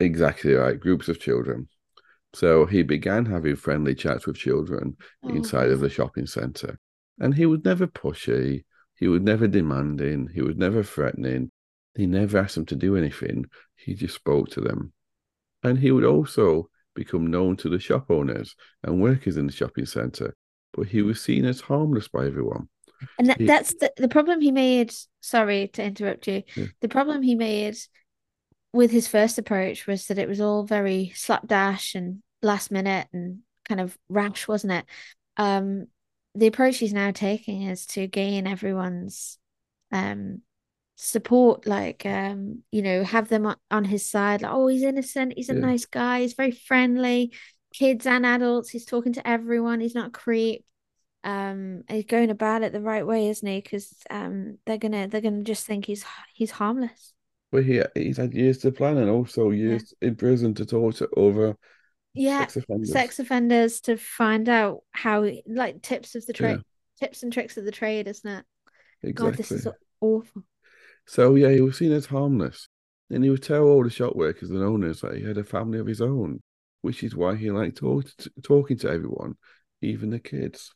[0.00, 0.78] Exactly right.
[0.78, 1.68] Groups of children.
[2.34, 6.78] So he began having friendly chats with children Oh, inside of the shopping centre.
[7.20, 8.64] And he was never pushy.
[8.96, 10.28] He was never demanding.
[10.34, 11.50] He was never threatening.
[11.94, 13.46] He never asked them to do anything.
[13.76, 14.92] He just spoke to them.
[15.62, 19.86] And he would also become known to the shop owners and workers in the shopping
[19.86, 20.34] centre.
[20.72, 22.68] But he was seen as harmless by everyone.
[23.18, 24.92] And that, He- that's the, the problem he made.
[25.20, 26.42] Sorry to interrupt you.
[26.56, 26.66] Yeah.
[26.80, 27.76] The problem he made
[28.72, 33.38] with his first approach was that it was all very slapdash and last minute and
[33.68, 34.84] kind of rash, wasn't it?
[35.36, 35.86] Um,
[36.38, 39.38] the approach he's now taking is to gain everyone's
[39.92, 40.42] um
[40.96, 44.42] support, like um, you know, have them on, on his side.
[44.42, 45.60] Like, oh, he's innocent, he's a Yeah.
[45.60, 47.32] nice guy, he's very friendly,
[47.74, 50.64] kids and adults, he's talking to everyone, he's not creep
[51.24, 55.20] um he's going about it the right way isn't he because um they're gonna they're
[55.20, 57.12] gonna just think he's he's harmless
[57.50, 61.56] But he he's had years to plan and also years in prison to torture over
[62.14, 62.92] yeah sex offenders.
[62.92, 66.56] sex offenders to find out how like tips of the Yeah.
[67.00, 68.44] tips and tricks of the trade isn't it
[69.02, 69.14] Exactly.
[69.14, 69.68] god this is
[70.00, 70.42] awful
[71.06, 72.68] So yeah, he was seen as harmless,
[73.10, 75.78] and he would tell all the shop workers and owners that he had a family
[75.78, 76.40] of his own,
[76.82, 78.04] which is why he liked talk
[78.42, 79.36] talking to everyone,
[79.80, 80.72] even the kids.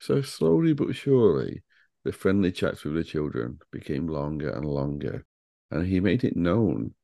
[0.00, 1.62] So slowly but surely,
[2.04, 5.24] the friendly chats with the children became longer and longer,
[5.70, 6.94] and he made it known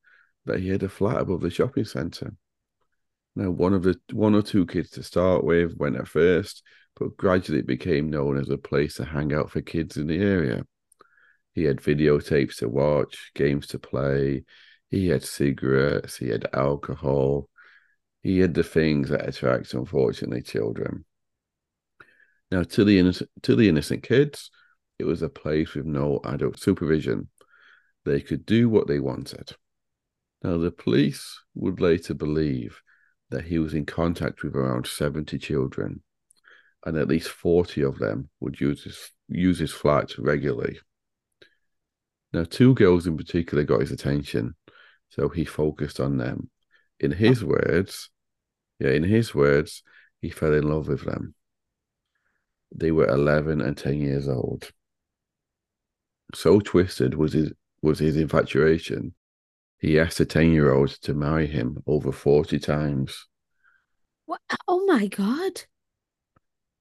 [0.44, 2.36] that he had a flat above the shopping centre.
[3.38, 6.64] Now, one of the one or two kids to start with went at first,
[6.96, 10.18] but gradually it became known as a place to hang out for kids in the
[10.18, 10.64] area.
[11.54, 14.42] He had videotapes to watch, games to play.
[14.88, 16.16] He had cigarettes.
[16.16, 17.48] He had alcohol.
[18.24, 21.04] He had the things that attract, unfortunately, children.
[22.50, 24.50] Now, to the innocent, to the innocent kids,
[24.98, 27.28] it was a place with no adult supervision.
[28.04, 29.52] They could do what they wanted.
[30.42, 32.82] Now, the police would later believe
[33.30, 36.02] that he was in contact with around 70 children,
[36.84, 40.78] and at least 40 of them would use his, use his flat regularly.
[42.32, 44.54] Now, two girls in particular got his attention,
[45.08, 46.50] so he focused on them.
[47.00, 48.10] In his words,
[48.78, 49.82] yeah, in his words,
[50.20, 51.34] he fell in love with them.
[52.74, 54.70] They were 11 and 10 years old.
[56.34, 59.14] So twisted was his was his infatuation.
[59.78, 63.26] He asked a 10 year old to marry him over 40 times.
[64.26, 65.62] what oh my god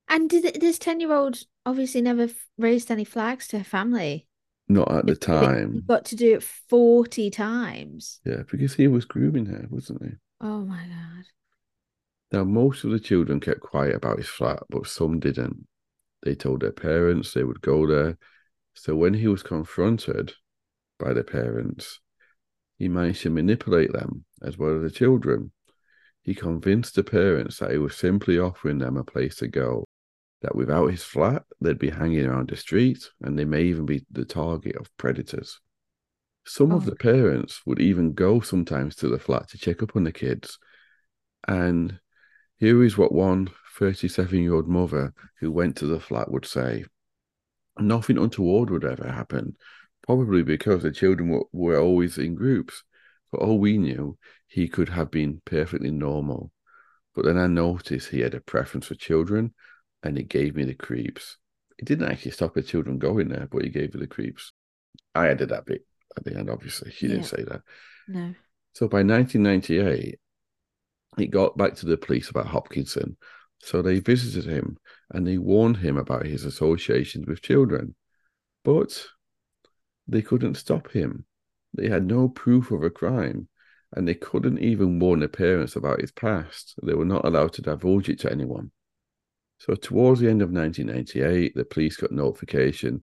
[0.10, 4.28] and did it- this 10 year old obviously never raised any flags to her family
[4.68, 5.84] Not at the If- if he time.
[5.88, 10.12] got to do it 40 times Yeah, because he was grooming her, wasn't he?
[10.42, 11.26] oh my god
[12.32, 15.66] Now, most of the children kept quiet about his flat, but some didn't.
[16.24, 18.18] They told their parents they would go there.
[18.74, 20.34] So when he was confronted
[21.00, 22.02] by the parents,
[22.78, 25.52] he managed to manipulate them as well as the children.
[26.22, 29.86] He convinced the parents that he was simply offering them a place to go,
[30.42, 34.06] that without his flat, they'd be hanging around the street and they may even be
[34.12, 35.60] the target of predators.
[36.46, 36.90] Some of Oh.
[36.92, 40.60] the parents would even go sometimes to the flat to check up on the kids.
[41.48, 42.00] And
[42.58, 46.86] here is what one 37 year old mother who went to the flat would say
[47.80, 49.56] Nothing untoward would ever happen,
[50.08, 52.84] probably because the children were, were always in groups.
[53.30, 54.17] For all we knew,
[54.48, 56.52] he could have been perfectly normal.
[57.13, 59.54] But then I noticed he had a preference for children
[60.02, 61.38] and it gave me the creeps.
[61.78, 64.53] It didn't actually stop the children going there, but he gave me the creeps.
[65.14, 65.86] I added that bit
[66.16, 66.91] at the end, obviously.
[66.91, 67.62] She didn't say that.
[68.08, 68.34] no
[68.74, 70.20] So by 1998,
[71.18, 73.18] it got back to the police about Hopkinson.
[73.60, 74.78] So they visited him
[75.12, 77.95] and they warned him about his associations with children.
[78.64, 79.03] But
[80.08, 81.26] they couldn't stop him.
[81.74, 83.47] They had no proof of a crime
[83.93, 86.76] and they couldn't even warn the parents about his past.
[86.84, 88.72] They were not allowed to divulge it to anyone.
[89.60, 93.03] So towards the end of 1998, the police got notification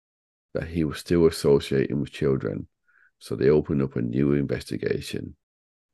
[0.54, 2.68] that he was still associating with children.
[3.20, 5.36] So they opened up a new investigation.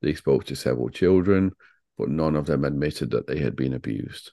[0.02, 1.52] They spoke to several children,
[1.98, 4.32] but none of them admitted that they had been abused.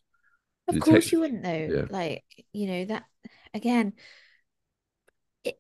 [0.69, 1.69] Of course you wouldn't know.
[1.71, 1.85] yeah.
[1.91, 3.05] Like, you know, that
[3.53, 3.95] again,
[5.45, 5.57] it,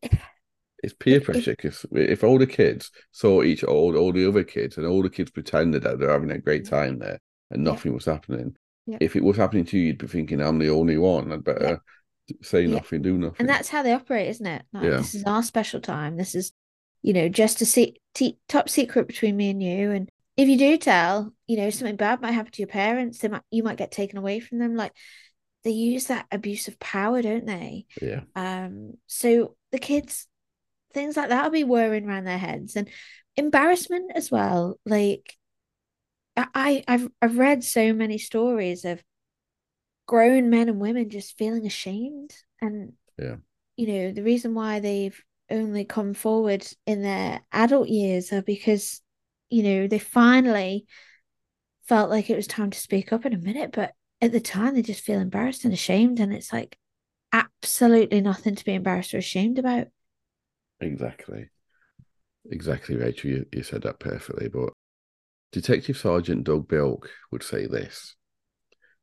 [0.83, 4.77] It's peer pressure because if all the kids saw each all all the other kids
[4.79, 7.21] and all the kids pretended that they're having a great time there
[7.51, 7.73] and Yeah.
[7.73, 8.57] nothing was happening,
[8.87, 8.99] Yeah.
[9.01, 11.31] if it was happening to you, you'd be thinking, "I'm the only one.
[11.33, 11.81] I'd better
[12.43, 12.75] say Yeah.
[12.77, 13.37] nothing, do nothing.
[13.41, 14.63] And that's how they operate, isn't it?
[14.73, 14.97] Like, Yeah.
[14.99, 16.17] this is our special time.
[16.17, 16.53] This is,
[17.03, 19.91] you know, just a se- t- top secret between me and you.
[19.91, 23.19] And if you do tell, you know, something bad might happen to your parents.
[23.19, 24.75] They might, you might get taken away from them.
[24.77, 24.93] Like
[25.65, 27.87] they use that abuse of power, don't they?
[28.01, 30.27] yeah, Um, so the kids,
[30.93, 32.89] things like that will be whirring around their heads and
[33.37, 34.79] embarrassment as well.
[34.87, 35.37] Like
[36.37, 39.03] I, I've I've read so many stories of
[40.07, 43.37] grown men and women just feeling ashamed and Yeah.
[43.77, 45.21] you know, the reason why they've
[45.51, 49.01] only come forward in their adult years are because,
[49.51, 50.87] you know, they finally
[51.89, 54.75] felt like it was time to speak up in a minute but at the time
[54.75, 56.79] they just feel embarrassed and ashamed, and it's like
[57.33, 59.89] absolutely nothing to be embarrassed or ashamed about.
[60.83, 61.49] Exactly.
[62.51, 63.31] Exactly, Rachel.
[63.31, 64.49] You, you said that perfectly.
[64.49, 64.73] But
[65.53, 68.17] Detective Sergeant Doug Bilk would say this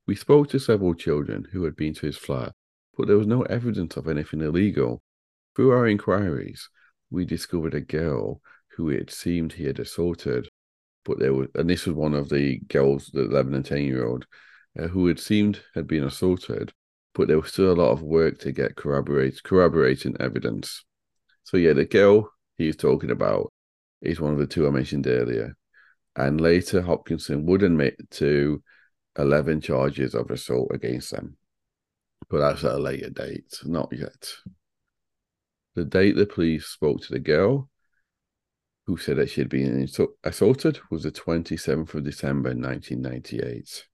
[0.08, 2.54] We spoke to several children who had been to his flat,
[2.98, 5.02] but there was no evidence of anything illegal.
[5.56, 6.70] Through our inquiries,
[7.10, 8.42] we discovered a girl
[8.76, 10.48] who it seemed he had assaulted,
[11.04, 14.06] but there was, and this was one of the girls, the 11 and 10 year
[14.06, 14.26] old,
[14.80, 16.72] uh, who it seemed had been assaulted,
[17.14, 20.86] but there was still a lot of work to get corroborate, corroborating evidence.
[21.50, 23.52] So, yeah, the girl he's talking about
[24.04, 25.58] is one of the two I mentioned earlier.
[26.16, 28.62] And later, Hopkinson would admit to
[29.18, 31.38] 11 charges of assault against them.
[32.30, 34.32] But that's at a later date, not yet.
[35.74, 37.68] The date the police spoke to the girl,
[38.86, 39.88] who said that she had been
[40.24, 43.88] assaulted, was the 27th of December 1998.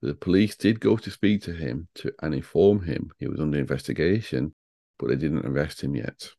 [0.00, 3.58] The police did go to speak to him to and inform him he was under
[3.58, 4.54] investigation,
[5.00, 6.30] but they didn't arrest him yet.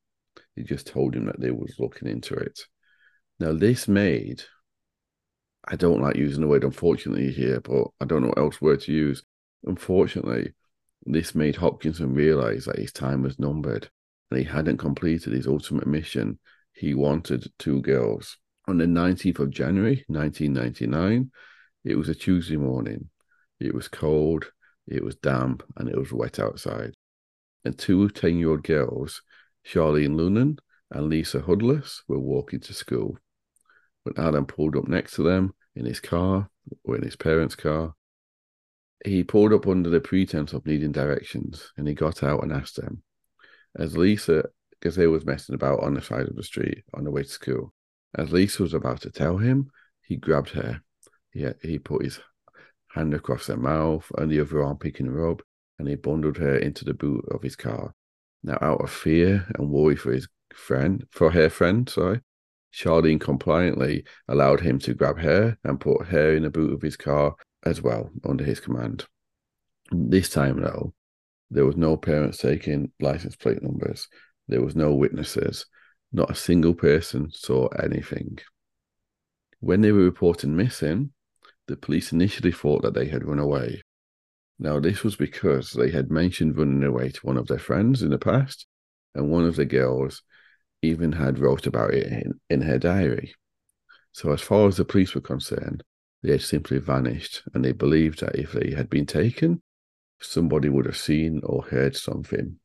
[0.55, 2.61] They just told him that they was looking into it.
[3.39, 4.43] Now, this made
[5.67, 8.81] I don't like using the word unfortunately here, but I don't know what else word
[8.81, 9.23] to use.
[9.65, 10.53] Unfortunately,
[11.05, 13.89] this made Hopkinson realize that his time was numbered
[14.29, 16.39] and he hadn't completed his ultimate mission.
[16.73, 18.37] He wanted two girls.
[18.67, 21.31] On the 19th of January, 1999,
[21.83, 23.09] it was a Tuesday morning.
[23.59, 24.51] It was cold,
[24.87, 26.93] it was damp, and it was wet outside.
[27.63, 29.21] And two 10 year old girls,
[29.65, 30.59] Charlene Lunnon
[30.91, 33.17] and Lisa Hoodless, were walking to school
[34.03, 36.49] when Adam pulled up next to them in his car
[36.83, 37.95] or in his parents' car.
[39.03, 42.77] He pulled up under the pretense of needing directions and he got out and asked
[42.77, 43.03] them.
[43.75, 47.11] As Lisa, because they was messing about on the side of the street on the
[47.11, 47.73] way to school,
[48.15, 49.69] as Lisa was about to tell him,
[50.01, 50.81] he grabbed her.
[51.31, 52.19] He, he put his
[52.89, 55.41] hand across her mouth and the other arm picking her up
[55.77, 57.93] and he bundled her into the boot of his car.
[58.45, 62.21] Now, out of fear and worry for his friend, for her friend, sorry,
[62.71, 66.95] Charlene compliantly allowed him to grab her and put her in the boot of his
[66.95, 69.05] car as well under his command.
[69.91, 70.93] This time, though,
[71.49, 74.07] there was no parents taking license plate numbers.
[74.47, 75.65] There was no witnesses.
[76.13, 78.37] Not a single person saw anything.
[79.59, 81.13] When they were reported missing,
[81.67, 83.81] the police initially thought that they had run away.
[84.57, 88.09] Now, this was because they had mentioned running away to one of their friends in
[88.09, 88.65] the past,
[89.13, 90.23] and one of the girls
[90.81, 93.33] even had wrote about it in, in her diary.
[94.13, 95.83] So, as far as the police were concerned,
[96.23, 99.61] they had simply vanished, and they believed that if they had been taken,
[100.21, 102.57] somebody would have seen or heard something.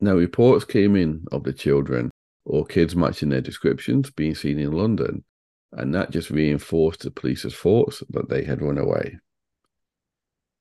[0.00, 2.10] Now, reports came in of the children
[2.44, 5.24] or kids matching their descriptions being seen in London,
[5.72, 9.18] and that just reinforced the police's thoughts that they had run away.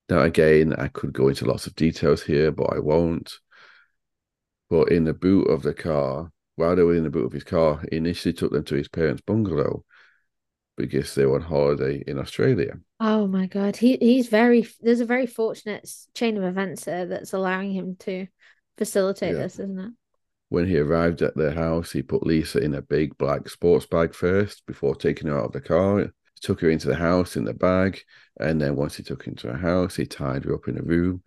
[0.09, 3.31] Now, again, I could go into lots of details here, but I won't.
[4.69, 7.43] But in the boot of the car, while they were in the boot of his
[7.43, 9.83] car, he initially took them to his parents' bungalow
[10.77, 12.79] because they were on holiday in Australia.
[12.99, 13.75] Oh my God.
[13.75, 18.27] He he's very there's a very fortunate chain of events there that's allowing him to
[18.77, 19.43] facilitate Yeah.
[19.43, 19.91] this, isn't it?
[20.49, 24.13] When he arrived at their house, he put Lisa in a big black sports bag
[24.15, 26.11] first before taking her out of the car.
[26.41, 28.01] Took her into the house in the bag,
[28.39, 30.81] and then once he took her into the house, he tied her up in a
[30.81, 31.23] room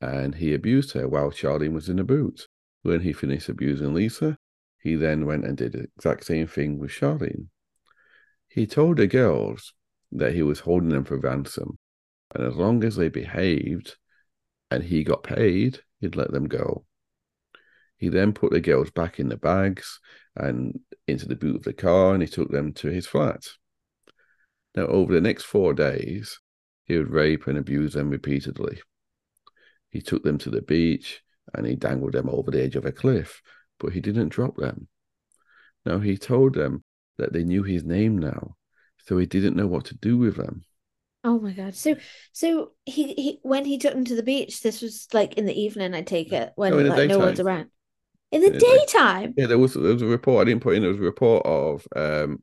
[0.00, 2.46] and he abused her while Charlene was in the boot.
[2.82, 4.38] When he finished abusing Lisa,
[4.80, 7.48] he then went and did the exact same thing with Charlene.
[8.48, 9.74] He told the girls
[10.12, 11.78] that he was holding them for ransom,
[12.34, 13.96] and as long as they behaved
[14.70, 16.84] and he got paid, he'd let them go.
[17.96, 19.98] He then put the girls back in the bags
[20.36, 20.78] and
[21.08, 23.44] into the boot of the car, and he took them to his flat.
[24.74, 26.38] Now, over the next four days,
[26.84, 28.80] he would rape and abuse them repeatedly.
[29.90, 31.22] He took them to the beach
[31.54, 33.42] and he dangled them over the edge of a cliff,
[33.78, 34.88] but he didn't drop them.
[35.84, 36.84] Now, he told them
[37.16, 38.56] that they knew his name now,
[38.98, 40.64] so he didn't know what to do with them.
[41.24, 41.74] Oh my god.
[41.74, 41.96] So
[42.32, 45.60] so he, he when he took them to the beach, this was like in the
[45.60, 47.70] evening, I take it, when No, like no one's around.
[48.30, 49.34] In the In the daytime.
[49.36, 50.82] Yeah, there was there was a report I didn't put in.
[50.82, 52.42] There was a report of um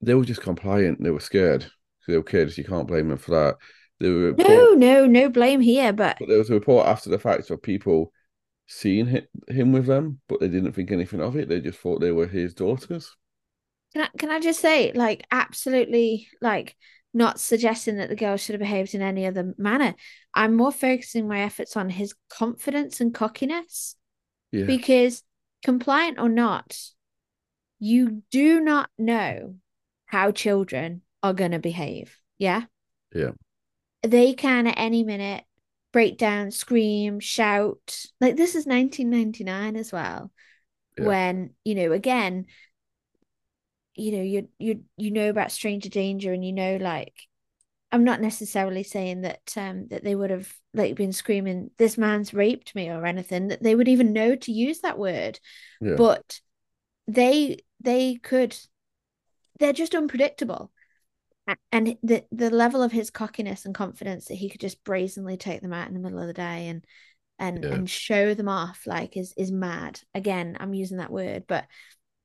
[0.00, 1.02] they were just compliant.
[1.02, 1.66] They were scared.
[2.06, 2.56] They were kids.
[2.56, 3.56] You can't blame them for that.
[3.98, 7.10] There were report, No, no, no blame here, but but there was a report after
[7.10, 8.12] the fact of people
[8.66, 11.48] seeing him, with them, but they didn't think anything of it.
[11.48, 13.16] They just thought they were his daughters.
[13.94, 16.76] can I can I just say, like, absolutely like
[17.14, 19.94] not suggesting that the girl should have behaved in any other manner.
[20.34, 23.96] I'm more focusing my efforts on his confidence and cockiness.
[24.52, 25.22] Yeah, because
[25.64, 26.78] compliant or not,
[27.78, 29.56] you do not know
[30.06, 32.16] how children are going to behave.
[32.38, 32.62] Yeah.
[33.14, 33.32] Yeah.
[34.02, 35.44] They can at any minute
[35.92, 38.04] break down, scream, shout.
[38.20, 40.30] Like this is 1999 as well.
[40.98, 41.04] Yeah.
[41.04, 42.46] When, you know, again,
[43.94, 47.14] you know, you you you know about stranger danger and you know like
[47.90, 52.34] I'm not necessarily saying that um that they would have like been screaming this man's
[52.34, 55.40] raped me or anything that they would even know to use that word
[55.80, 56.40] yeah, but
[57.08, 58.56] they they could
[59.58, 60.70] they're just unpredictable
[61.72, 65.60] and the the level of his cockiness and confidence that he could just brazenly take
[65.60, 66.84] them out in the middle of the day and
[67.38, 67.72] and Yeah.
[67.72, 71.66] and show them off like is is mad again i'm using that word but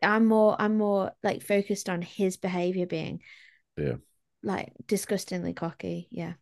[0.02, 3.22] i'm more i'm more like focused on his behavior being
[3.78, 3.96] Yeah.
[4.44, 6.34] like disgustingly cocky yeah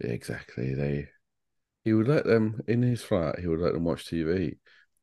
[0.00, 0.74] yeah, exactly.
[0.74, 1.08] They
[1.84, 3.40] he would let them in his flat.
[3.40, 4.56] He would let them watch TV,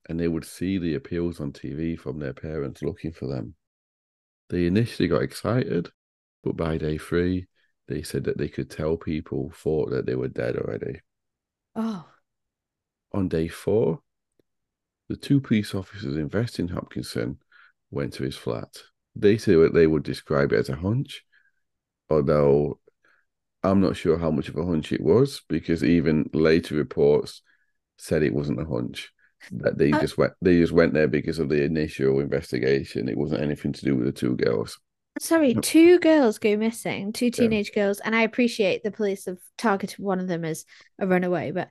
[0.09, 3.55] and they would see the appeals on TV from their parents looking for them.
[4.49, 5.89] They initially got excited,
[6.43, 7.47] but by day three,
[7.87, 11.01] they said that they could tell people thought that they were dead already.
[11.75, 12.05] oh
[13.11, 14.01] On day four,
[15.09, 17.39] the two police officers investing Hopkinson
[17.91, 18.77] went to his flat.
[19.15, 21.23] They said that they would describe it as a hunch,
[22.09, 22.79] although
[23.61, 27.41] I'm not sure how much of a hunch it was because even later reports
[27.97, 29.11] said it wasn't a hunch.
[29.51, 33.09] That they Uh, just went they just went there because of the initial investigation.
[33.09, 34.79] It wasn't anything to do with the two girls.
[35.19, 37.49] sorry two girls go missing two Yeah.
[37.49, 40.65] teenage girls and i appreciate the police have targeted one of them as
[40.99, 41.69] a runaway but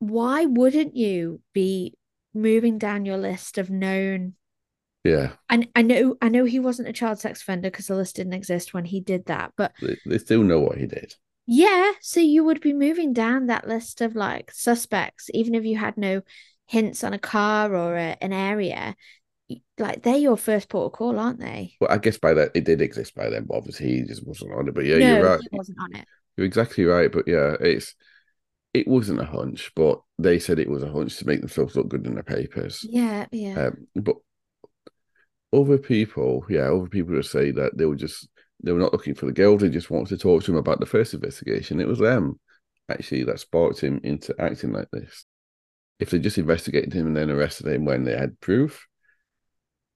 [0.00, 1.94] why wouldn't you be
[2.34, 4.34] moving down your list of known
[5.04, 8.16] Yeah, and I know I know he wasn't a child sex offender because the list
[8.16, 11.14] didn't exist when he did that, but they, they still know what he did.
[11.46, 15.76] yeah, so you would be moving down that list of like suspects, even if you
[15.76, 16.22] had no
[16.70, 18.94] hints on a car or a, an area.
[19.76, 21.74] Like they're your first port of call, aren't they?
[21.80, 24.52] Well, I guess by that it did exist by then, but obviously he just wasn't
[24.52, 24.74] on it.
[24.74, 25.40] But yeah, no, you're right.
[25.40, 26.06] he wasn't on it.
[26.36, 27.10] You're exactly right.
[27.10, 27.96] But yeah, it's
[28.72, 31.88] it wasn't a hunch, but they said it was a hunch to make themselves look
[31.88, 32.86] good in the papers.
[32.88, 33.66] Yeah, yeah.
[33.66, 34.16] Um, but
[35.52, 38.28] other people, yeah, other people would say that they were just
[38.62, 39.58] they were not looking for the girl.
[39.58, 41.80] They just wanted to talk to him about the first investigation.
[41.80, 42.38] It was them
[42.88, 45.24] actually that sparked him into acting like this.
[46.00, 48.86] If they just investigated him and then arrested him when they had proof,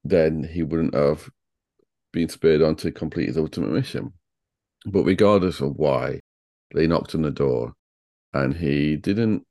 [0.05, 1.28] then he wouldn't have
[2.12, 4.12] been spurred on to complete his ultimate mission.
[4.86, 6.20] But regardless of why,
[6.74, 7.72] they knocked on the door
[8.34, 9.46] and he didn't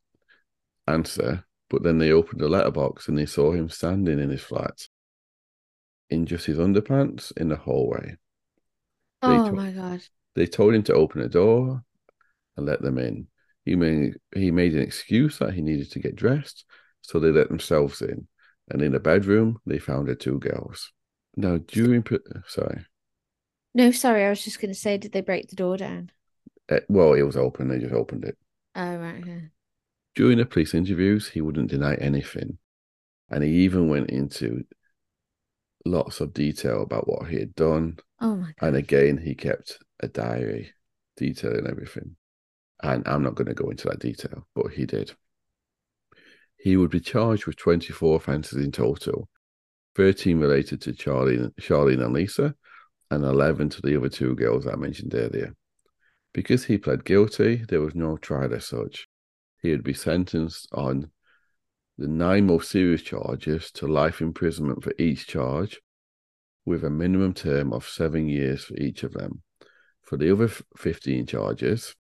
[0.88, 1.44] answer.
[1.70, 4.78] But then they opened the letterbox and they saw him standing in his flat
[6.12, 8.16] in just his underpants in the hallway.
[9.24, 10.02] they oh told- my god.
[10.36, 11.84] They told him to open the door
[12.58, 13.28] and let them in.
[13.66, 16.66] He made he made an excuse that he needed to get dressed,
[17.02, 18.28] so they let themselves in.
[18.70, 20.92] And in the bedroom, they found the two girls.
[21.36, 22.06] Now, during
[22.48, 22.86] sorry,
[23.76, 26.12] No, sorry, I was just gonna say, did they break the door down?
[26.70, 27.68] uh, well, it was open.
[27.68, 28.38] They just opened it.
[28.76, 29.50] Oh right, okay.
[30.16, 32.58] During the police interviews, he wouldn't deny anything,
[33.30, 34.66] and he even went into
[35.86, 37.98] lots of detail about what he had done.
[38.20, 38.68] Oh my god.
[38.68, 40.74] And again, he kept a diary
[41.18, 42.16] detailing everything.
[42.84, 45.14] And I'm not going to go into that detail, but he did.
[46.58, 49.28] He would be charged with 24 offences in total
[49.96, 52.56] 13 related to Charlie, Charlene and Lisa,
[53.12, 55.56] and 11 to the other two girls I mentioned earlier.
[56.34, 59.08] Because he pled guilty, there was no trial as such.
[59.62, 61.12] He would be sentenced on
[61.98, 65.80] the nine most serious charges to life imprisonment for each charge,
[66.66, 69.44] with a minimum term of seven years for each of them.
[70.02, 71.96] For the other 15 charges,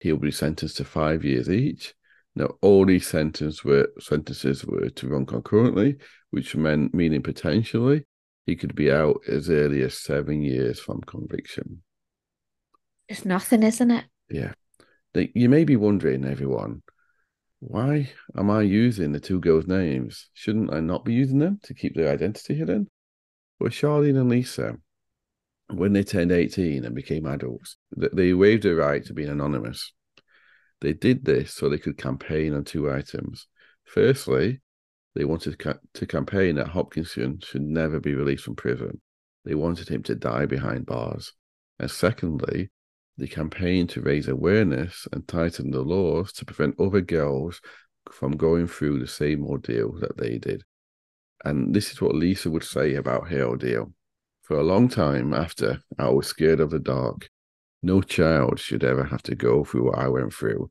[0.00, 1.94] he'll be sentenced to five years each.
[2.34, 5.96] Now, all these sentences were sentences were to run concurrently,
[6.30, 8.06] which meant meaning potentially
[8.46, 11.82] he could be out as early as seven years from conviction.
[13.08, 14.04] It's nothing, isn't it?
[14.30, 14.52] Yeah.
[15.14, 16.82] You may be wondering, everyone,
[17.58, 20.30] why am I using the two girls' names?
[20.34, 22.88] Shouldn't I not be using them to keep their identity hidden?
[23.58, 24.76] Well, Charlene and Lisa
[25.72, 29.92] when they turned 18 and became adults, they waived the right to be anonymous.
[30.80, 33.46] They did this so they could campaign on two items.
[33.84, 34.60] Firstly,
[35.14, 35.60] they wanted
[35.94, 39.00] to campaign that Hopkinson should never be released from prison.
[39.44, 41.32] They wanted him to die behind bars.
[41.78, 42.70] And secondly,
[43.18, 47.60] the campaign to raise awareness and tighten the laws to prevent other girls
[48.10, 50.62] from going through the same ordeal that they did.
[51.44, 53.92] And this is what Lisa would say about her ordeal.
[54.50, 57.28] For a long time after, I was scared of the dark.
[57.84, 60.68] No child should ever have to go through what I went through.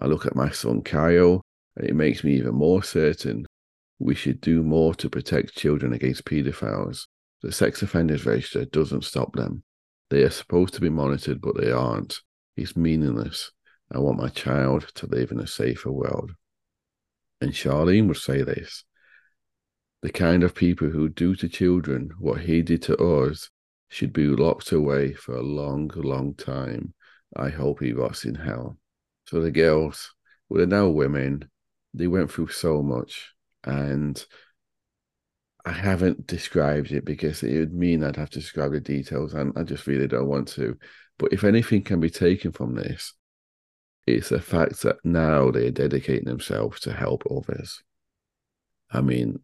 [0.00, 1.40] I look at my son Kyle,
[1.76, 3.46] and it makes me even more certain
[4.00, 7.06] we should do more to protect children against paedophiles.
[7.40, 9.62] The sex offenders register doesn't stop them.
[10.10, 12.22] They are supposed to be monitored, but they aren't.
[12.56, 13.52] It's meaningless.
[13.92, 16.32] I want my child to live in a safer world.
[17.40, 18.82] And Charlene would say this
[20.02, 23.50] the kind of people who do to children what he did to us
[23.88, 26.94] should be locked away for a long, long time.
[27.36, 28.78] I hope he rots in hell.
[29.24, 30.12] So the girls,
[30.48, 31.50] well, they're now women.
[31.92, 33.34] They went through so much,
[33.64, 34.24] and
[35.64, 39.52] I haven't described it because it would mean I'd have to describe the details, and
[39.56, 40.78] I just really don't want to.
[41.18, 43.12] But if anything can be taken from this,
[44.06, 47.82] it's the fact that now they're dedicating themselves to help others.
[48.90, 49.40] I mean,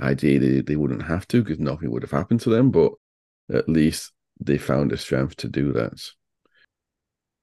[0.00, 2.92] ideally they wouldn't have to because nothing would have happened to them, but
[3.52, 6.00] at least they found the strength to do that.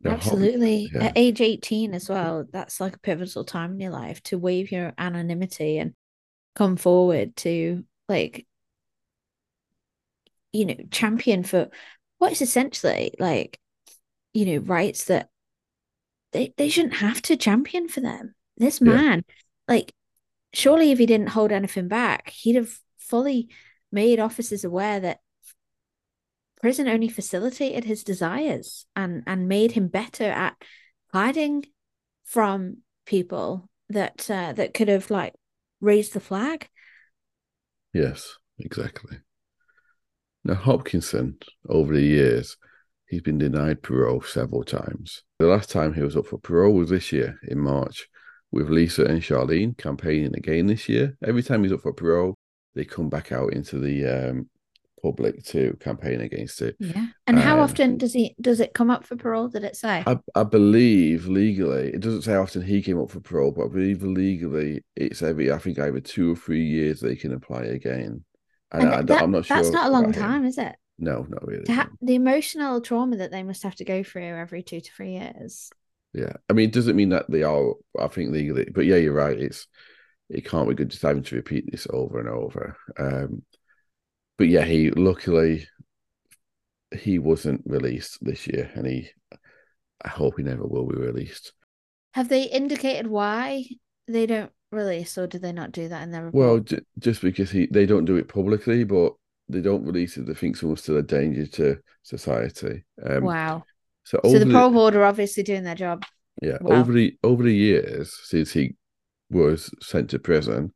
[0.05, 0.89] Absolutely.
[0.93, 1.05] Yeah.
[1.05, 4.71] At age 18 as well, that's like a pivotal time in your life to waive
[4.71, 5.93] your anonymity and
[6.55, 8.45] come forward to like
[10.53, 11.67] you know champion for
[12.17, 13.59] what is essentially like
[14.33, 15.27] you know rights that
[16.31, 19.73] they, they shouldn't have to champion for them this man yeah.
[19.73, 19.93] like
[20.55, 23.49] surely if he didn't hold anything back he'd have fully
[23.91, 25.19] made officers aware that
[26.61, 30.55] prison only facilitated his desires and and made him better at
[31.13, 31.63] hiding
[32.23, 35.33] from people that uh, that could have like
[35.79, 36.67] raised the flag.
[37.93, 39.19] Yes exactly.
[40.43, 41.37] Now hopkinson
[41.69, 42.57] over the years
[43.07, 45.23] he's been denied parole several times.
[45.39, 48.07] The last time he was up for parole was this year in march
[48.51, 52.35] with lisa and charlene campaigning again this year every time he's up for parole
[52.75, 54.49] they come back out into the um,
[55.05, 56.75] public to campaign against it.
[56.79, 57.07] Yeah.
[57.27, 59.47] And how um, often does he does it come up for parole?
[59.47, 60.03] Did it say?
[60.05, 63.65] I, I believe legally, it doesn't say how often he came up for parole, but
[63.65, 67.63] I believe legally it's every I think either two or three years they can apply
[67.63, 68.23] again.
[68.71, 69.57] And, and I, am not sure.
[69.57, 70.45] That's not a long time, him.
[70.45, 70.75] is it?
[70.97, 71.71] No, not really.
[71.71, 75.13] Ha- the emotional trauma that they must have to go through every two to three
[75.13, 75.69] years.
[76.15, 77.73] Yeah, I mean, it doesn't mean that they are.
[77.99, 79.37] I think legally, but yeah, you're right.
[79.37, 79.67] It's
[80.29, 82.77] it can't be good just having to repeat this over and over.
[82.97, 83.43] Um,
[84.37, 85.67] but yeah, he luckily
[86.97, 89.09] he wasn't released this year, and he
[90.03, 91.51] I hope he never will be released.
[92.13, 93.65] Have they indicated why
[94.07, 96.39] they don't release, or do they not do that in their report?
[96.39, 99.13] Well, j- just because he they don't do it publicly, but
[99.49, 100.25] they don't release it.
[100.27, 102.85] They think someone's still a danger to society.
[103.03, 103.65] Um, wow.
[104.05, 106.05] So, so the parole board are obviously doing their job.
[106.41, 106.77] Yeah, wow.
[106.77, 108.75] over the over the years since he
[109.29, 110.73] was sent to prison,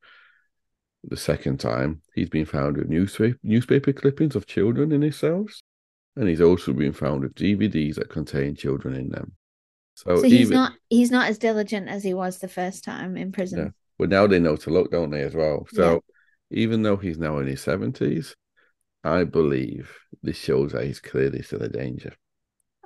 [1.04, 5.64] the second time, he's been found with newspaper, newspaper clippings of children in his cells,
[6.16, 9.34] and he's also been found with DVDs that contain children in them.
[9.96, 13.18] So, so he's even, not he's not as diligent as he was the first time
[13.18, 13.60] in prison.
[13.60, 13.70] Yeah.
[13.98, 15.68] Well, now they know to look, don't they, as well?
[15.74, 16.02] So
[16.50, 16.60] yeah.
[16.64, 18.36] even though he's now in his seventies,
[19.04, 22.14] I believe this shows that he's clearly still a danger.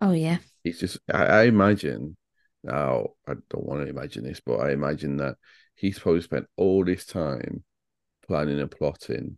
[0.04, 0.40] Oh yeah.
[0.66, 2.18] He's just I, I imagine
[2.62, 5.36] now I don't want to imagine this, but I imagine that
[5.76, 7.64] he's probably spent all this time
[8.28, 9.38] planning and plotting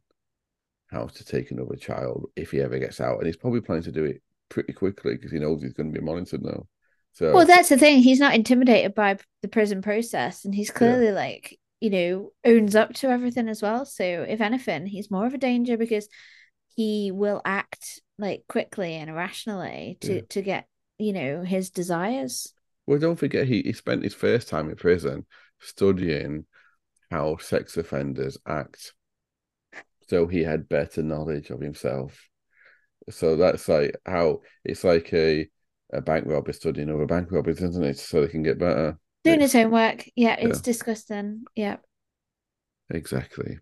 [0.91, 3.91] how to take another child if he ever gets out, and he's probably planning to
[3.91, 6.65] do it pretty quickly because he knows he's going to be monitored now.
[7.13, 8.01] So, well, that's the thing.
[8.01, 11.11] He's not intimidated by the prison process, and he's clearly yeah.
[11.11, 13.85] like you know owns up to everything as well.
[13.85, 16.09] So, if anything, he's more of a danger because
[16.75, 20.21] he will act like quickly and irrationally to yeah.
[20.29, 20.67] to get
[20.97, 22.53] you know his desires.
[22.87, 25.25] Well, don't forget he, he spent his first time in prison
[25.59, 26.45] studying
[27.09, 28.93] how sex offenders act.
[30.07, 32.29] So he had better knowledge of himself.
[33.09, 35.47] So that's like how it's like a,
[35.91, 37.97] a bank robber studying other bank robbers, isn't it?
[37.97, 38.99] So they can get better.
[39.23, 40.05] Doing his homework.
[40.15, 40.63] Yeah, it's yeah.
[40.63, 41.43] disgusting.
[41.55, 41.77] Yeah.
[42.91, 43.57] Exactly.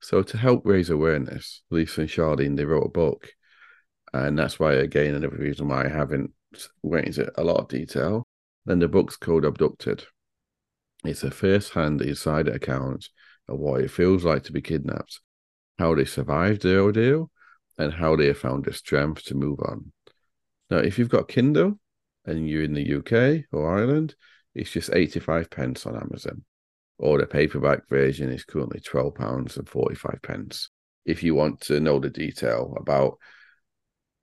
[0.00, 3.32] So to help raise awareness, Lisa and Charlene, they wrote a book.
[4.12, 6.32] And that's why, again, another reason why I haven't
[6.82, 8.26] went into a lot of detail.
[8.64, 10.04] Then the book's called Abducted.
[11.04, 13.08] It's a first hand insider account
[13.48, 15.20] of what it feels like to be kidnapped,
[15.78, 17.30] how they survived the ordeal,
[17.78, 19.92] and how they found the strength to move on.
[20.70, 21.78] Now, if you've got Kindle
[22.24, 24.14] and you're in the UK or Ireland,
[24.54, 26.44] it's just 85 pence on Amazon.
[27.00, 30.68] Or the paperback version is currently £12 and 45 pence.
[31.06, 33.16] If you want to know the detail about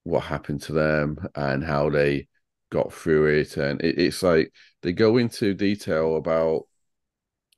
[0.04, 2.28] what happened to them and how they
[2.70, 3.58] got through it.
[3.58, 4.54] And it, it's like
[4.84, 6.68] they go into detail about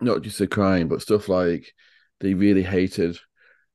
[0.01, 1.73] not just the crime, but stuff like
[2.21, 3.17] they really hated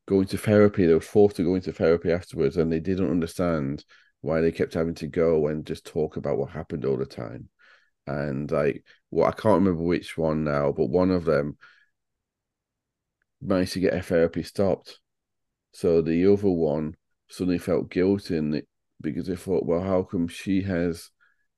[0.06, 0.86] going to therapy.
[0.86, 3.84] They were forced to go into therapy afterwards, and they didn't understand
[4.22, 7.50] why they kept having to go and just talk about what happened all the time.
[8.06, 11.56] And like, well, I can't remember which one now, but one of them
[13.40, 15.00] managed to get therapy stopped.
[15.72, 16.94] So the other one
[17.28, 18.68] suddenly felt guilty it
[19.00, 21.10] because they thought, well, how come she has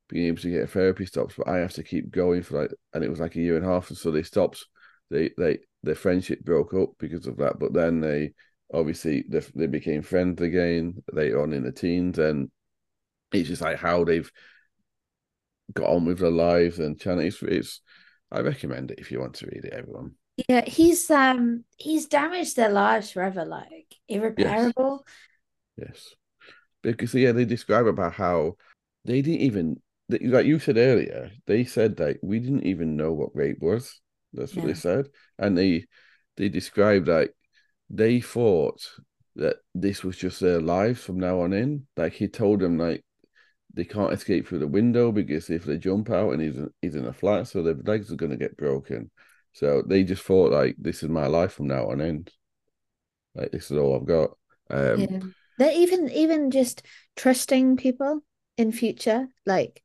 [0.09, 3.05] been able to get therapy stopped, but I have to keep going for like, and
[3.05, 4.65] it was like a year and a half, and so they stopped.
[5.11, 8.35] They they their friendship broke up because of that, but then they
[8.73, 12.51] obviously they, they became friends again later on in the teens, and
[13.33, 14.31] it's just like how they've
[15.73, 17.21] got on with their lives and channel.
[17.21, 17.81] It's, it's
[18.31, 20.13] I recommend it if you want to read it, everyone.
[20.49, 25.05] Yeah, he's um he's damaged their lives forever, like irreparable.
[25.77, 25.89] Yes.
[25.89, 26.15] yes.
[26.83, 28.57] Because yeah, they describe about how
[29.05, 33.35] they didn't even like you said earlier, they said that we didn't even know what
[33.35, 34.01] rape was.
[34.33, 35.07] That's what they said,
[35.39, 35.87] and they
[36.37, 37.33] they described like
[37.89, 38.87] they thought
[39.37, 41.87] that this was just their lives from now on in.
[41.97, 43.05] Like he told them like
[43.77, 47.07] they can't escape through the window because if they jump out and he's he's in
[47.07, 49.11] a flat, so their legs are going to get broken.
[49.53, 52.31] So they just thought like this is my life from now on end.
[53.35, 54.31] Like this is all I've got.
[54.71, 55.19] Um, yeah.
[55.59, 56.83] They're even even just
[57.15, 58.25] trusting people
[58.57, 59.83] in future, like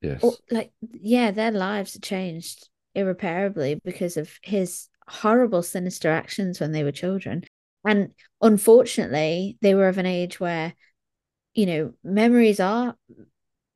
[0.00, 6.72] yes, or, like yeah, their lives changed irreparably because of his horrible, sinister actions when
[6.72, 7.44] they were children.
[7.84, 10.74] And unfortunately, they were of an age where,
[11.54, 12.96] you know, memories are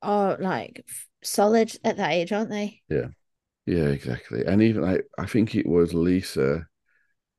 [0.03, 0.85] are like
[1.23, 2.83] solid at that age, aren't they?
[2.89, 3.09] Yeah,
[3.67, 4.45] yeah, exactly.
[4.45, 6.67] And even like I think it was Lisa.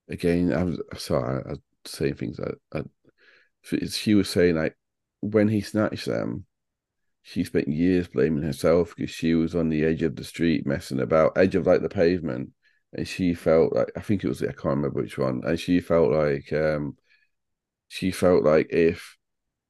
[0.10, 2.40] Again, I was sorry, I, I saying things.
[2.40, 2.84] I, I,
[3.88, 4.76] she was saying like
[5.22, 6.46] when he snatched them,
[7.22, 11.00] she spent years blaming herself because she was on the edge of the street messing
[11.00, 12.52] about, edge of like the pavement,
[12.94, 15.80] and she felt like I think it was I can't remember which one, and she
[15.80, 16.98] felt like um
[17.88, 19.18] she felt like if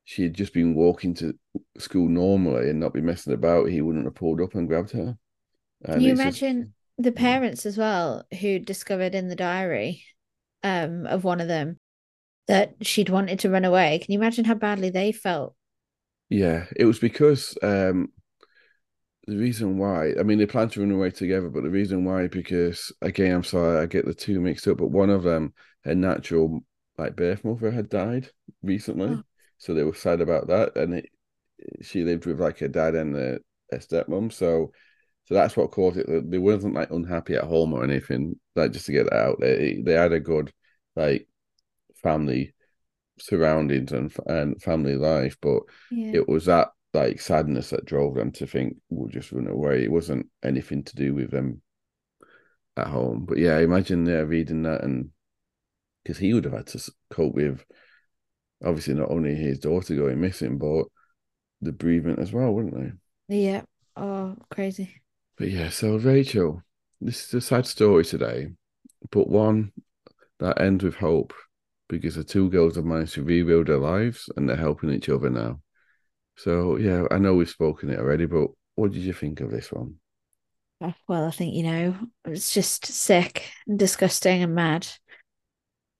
[0.10, 1.36] she had just been walking to
[1.78, 5.16] school normally and not be messing about, he wouldn't have pulled up and grabbed her.
[5.86, 10.03] And Can you imagine just, the parents as well who discovered in the diary
[10.64, 11.78] um of one of them
[12.47, 13.99] that she'd wanted to run away?
[13.99, 15.53] Can you imagine how badly they felt
[16.30, 18.12] yeah, it was because um,
[19.28, 20.14] the reason why.
[20.20, 23.43] I mean, they planned to run away together, but the reason why because again, I'm
[23.43, 24.78] sorry, I get the two mixed up.
[24.78, 25.53] But one of them,
[25.84, 26.62] her natural
[26.97, 28.30] like birth mother, had died
[28.64, 29.24] recently, oh.
[29.60, 31.10] So they were sad about that, and it,
[31.82, 33.39] she lived with like her dad and her,
[33.72, 34.32] her stepmom.
[34.32, 34.72] So,
[35.26, 36.32] so that's what caused it.
[36.32, 38.39] They wasn't like unhappy at home or anything.
[38.55, 40.51] Like just to get that out, they they had a good
[40.95, 41.28] like
[42.01, 42.55] family
[43.20, 46.12] surroundings and and family life, but yeah.
[46.14, 49.84] it was that like sadness that drove them to think we'll just run away.
[49.84, 51.62] It wasn't anything to do with them
[52.78, 53.26] at home.
[53.28, 55.10] But yeah, imagine they're reading that and
[56.03, 57.64] because he would have had to cope with
[58.64, 60.86] obviously not only his daughter going missing, but
[61.62, 62.91] the bereavement as well, wouldn't they?
[63.36, 63.64] Yeah.
[63.95, 65.01] Oh, crazy.
[65.38, 66.64] But yeah, so Rachel,
[67.01, 68.51] this is a sad story today,
[69.12, 69.72] but one
[70.39, 71.34] that ends with hope
[71.88, 75.30] because the two girls have managed to rebuild their lives and they're helping each other
[75.30, 75.60] now.
[76.38, 79.72] So yeah, I know we've spoken it already, but what did you think of this
[79.72, 79.95] one?
[80.82, 81.95] Oh, well, I think you know
[82.26, 84.88] it's just sick and disgusting and mad,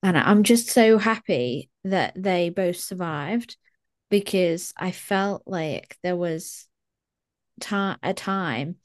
[0.02, 3.56] and I'm just so happy that they both survived
[4.10, 6.66] because I felt like there was
[7.60, 8.76] ta- a time.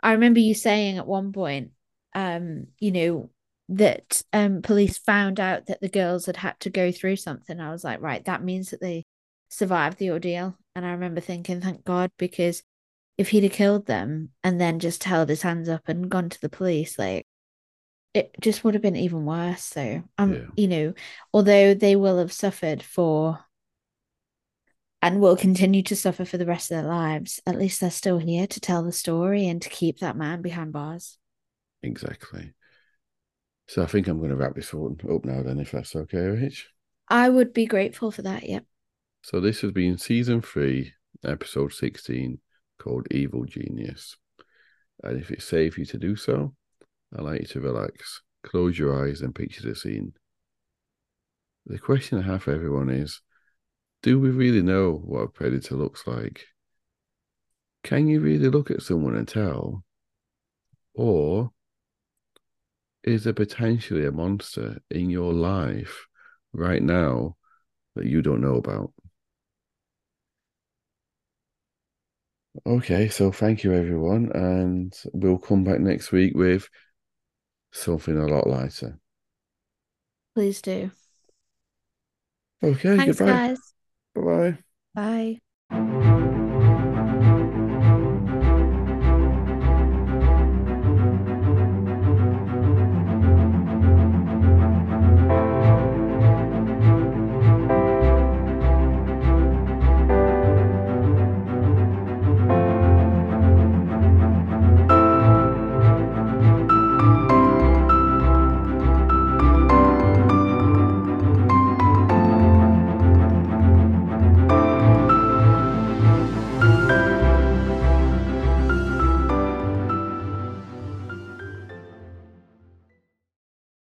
[0.00, 1.70] I remember you saying at one point,
[2.14, 3.30] um, you know,
[3.68, 7.60] that um, police found out that the girls had had to go through something.
[7.60, 9.04] I was like, right, that means that they
[9.48, 10.56] survived the ordeal.
[10.74, 12.62] And I remember thinking, thank God, because
[13.18, 16.40] if he'd have killed them and then just held his hands up and gone to
[16.40, 17.21] the police, like
[18.14, 19.62] it just would have been even worse.
[19.62, 20.40] So um, yeah.
[20.56, 20.94] you know,
[21.32, 23.40] although they will have suffered for
[25.00, 28.18] and will continue to suffer for the rest of their lives, at least they're still
[28.18, 31.18] here to tell the story and to keep that man behind bars.
[31.82, 32.52] Exactly.
[33.66, 36.18] So I think I'm going to wrap this one up now, then, if that's okay,
[36.18, 36.68] Rich.
[37.08, 38.48] I would be grateful for that.
[38.48, 38.64] Yep.
[39.24, 40.92] So this has been season three,
[41.24, 42.38] episode 16,
[42.78, 44.16] called Evil Genius.
[45.02, 46.54] And if it's safe for you to do so,
[47.14, 50.14] I'd like you to relax, close your eyes, and picture the scene.
[51.66, 53.20] the question I have for everyone is
[54.02, 56.46] do we really know what a predator looks like?
[57.84, 59.84] Can you really look at someone and tell?
[60.94, 61.52] Or
[63.04, 66.06] is there potentially a monster in your life
[66.52, 67.36] right now
[67.94, 68.92] that you don't know about?
[72.66, 76.68] Okay, so thank you everyone, and we'll come back next week with
[77.72, 78.98] something a lot lighter.
[80.34, 80.90] Please do.
[82.62, 83.32] Okay, Thanks, goodbye.
[83.32, 83.58] guys.
[84.14, 84.56] Bye
[84.94, 85.40] bye.
[85.70, 86.61] Bye.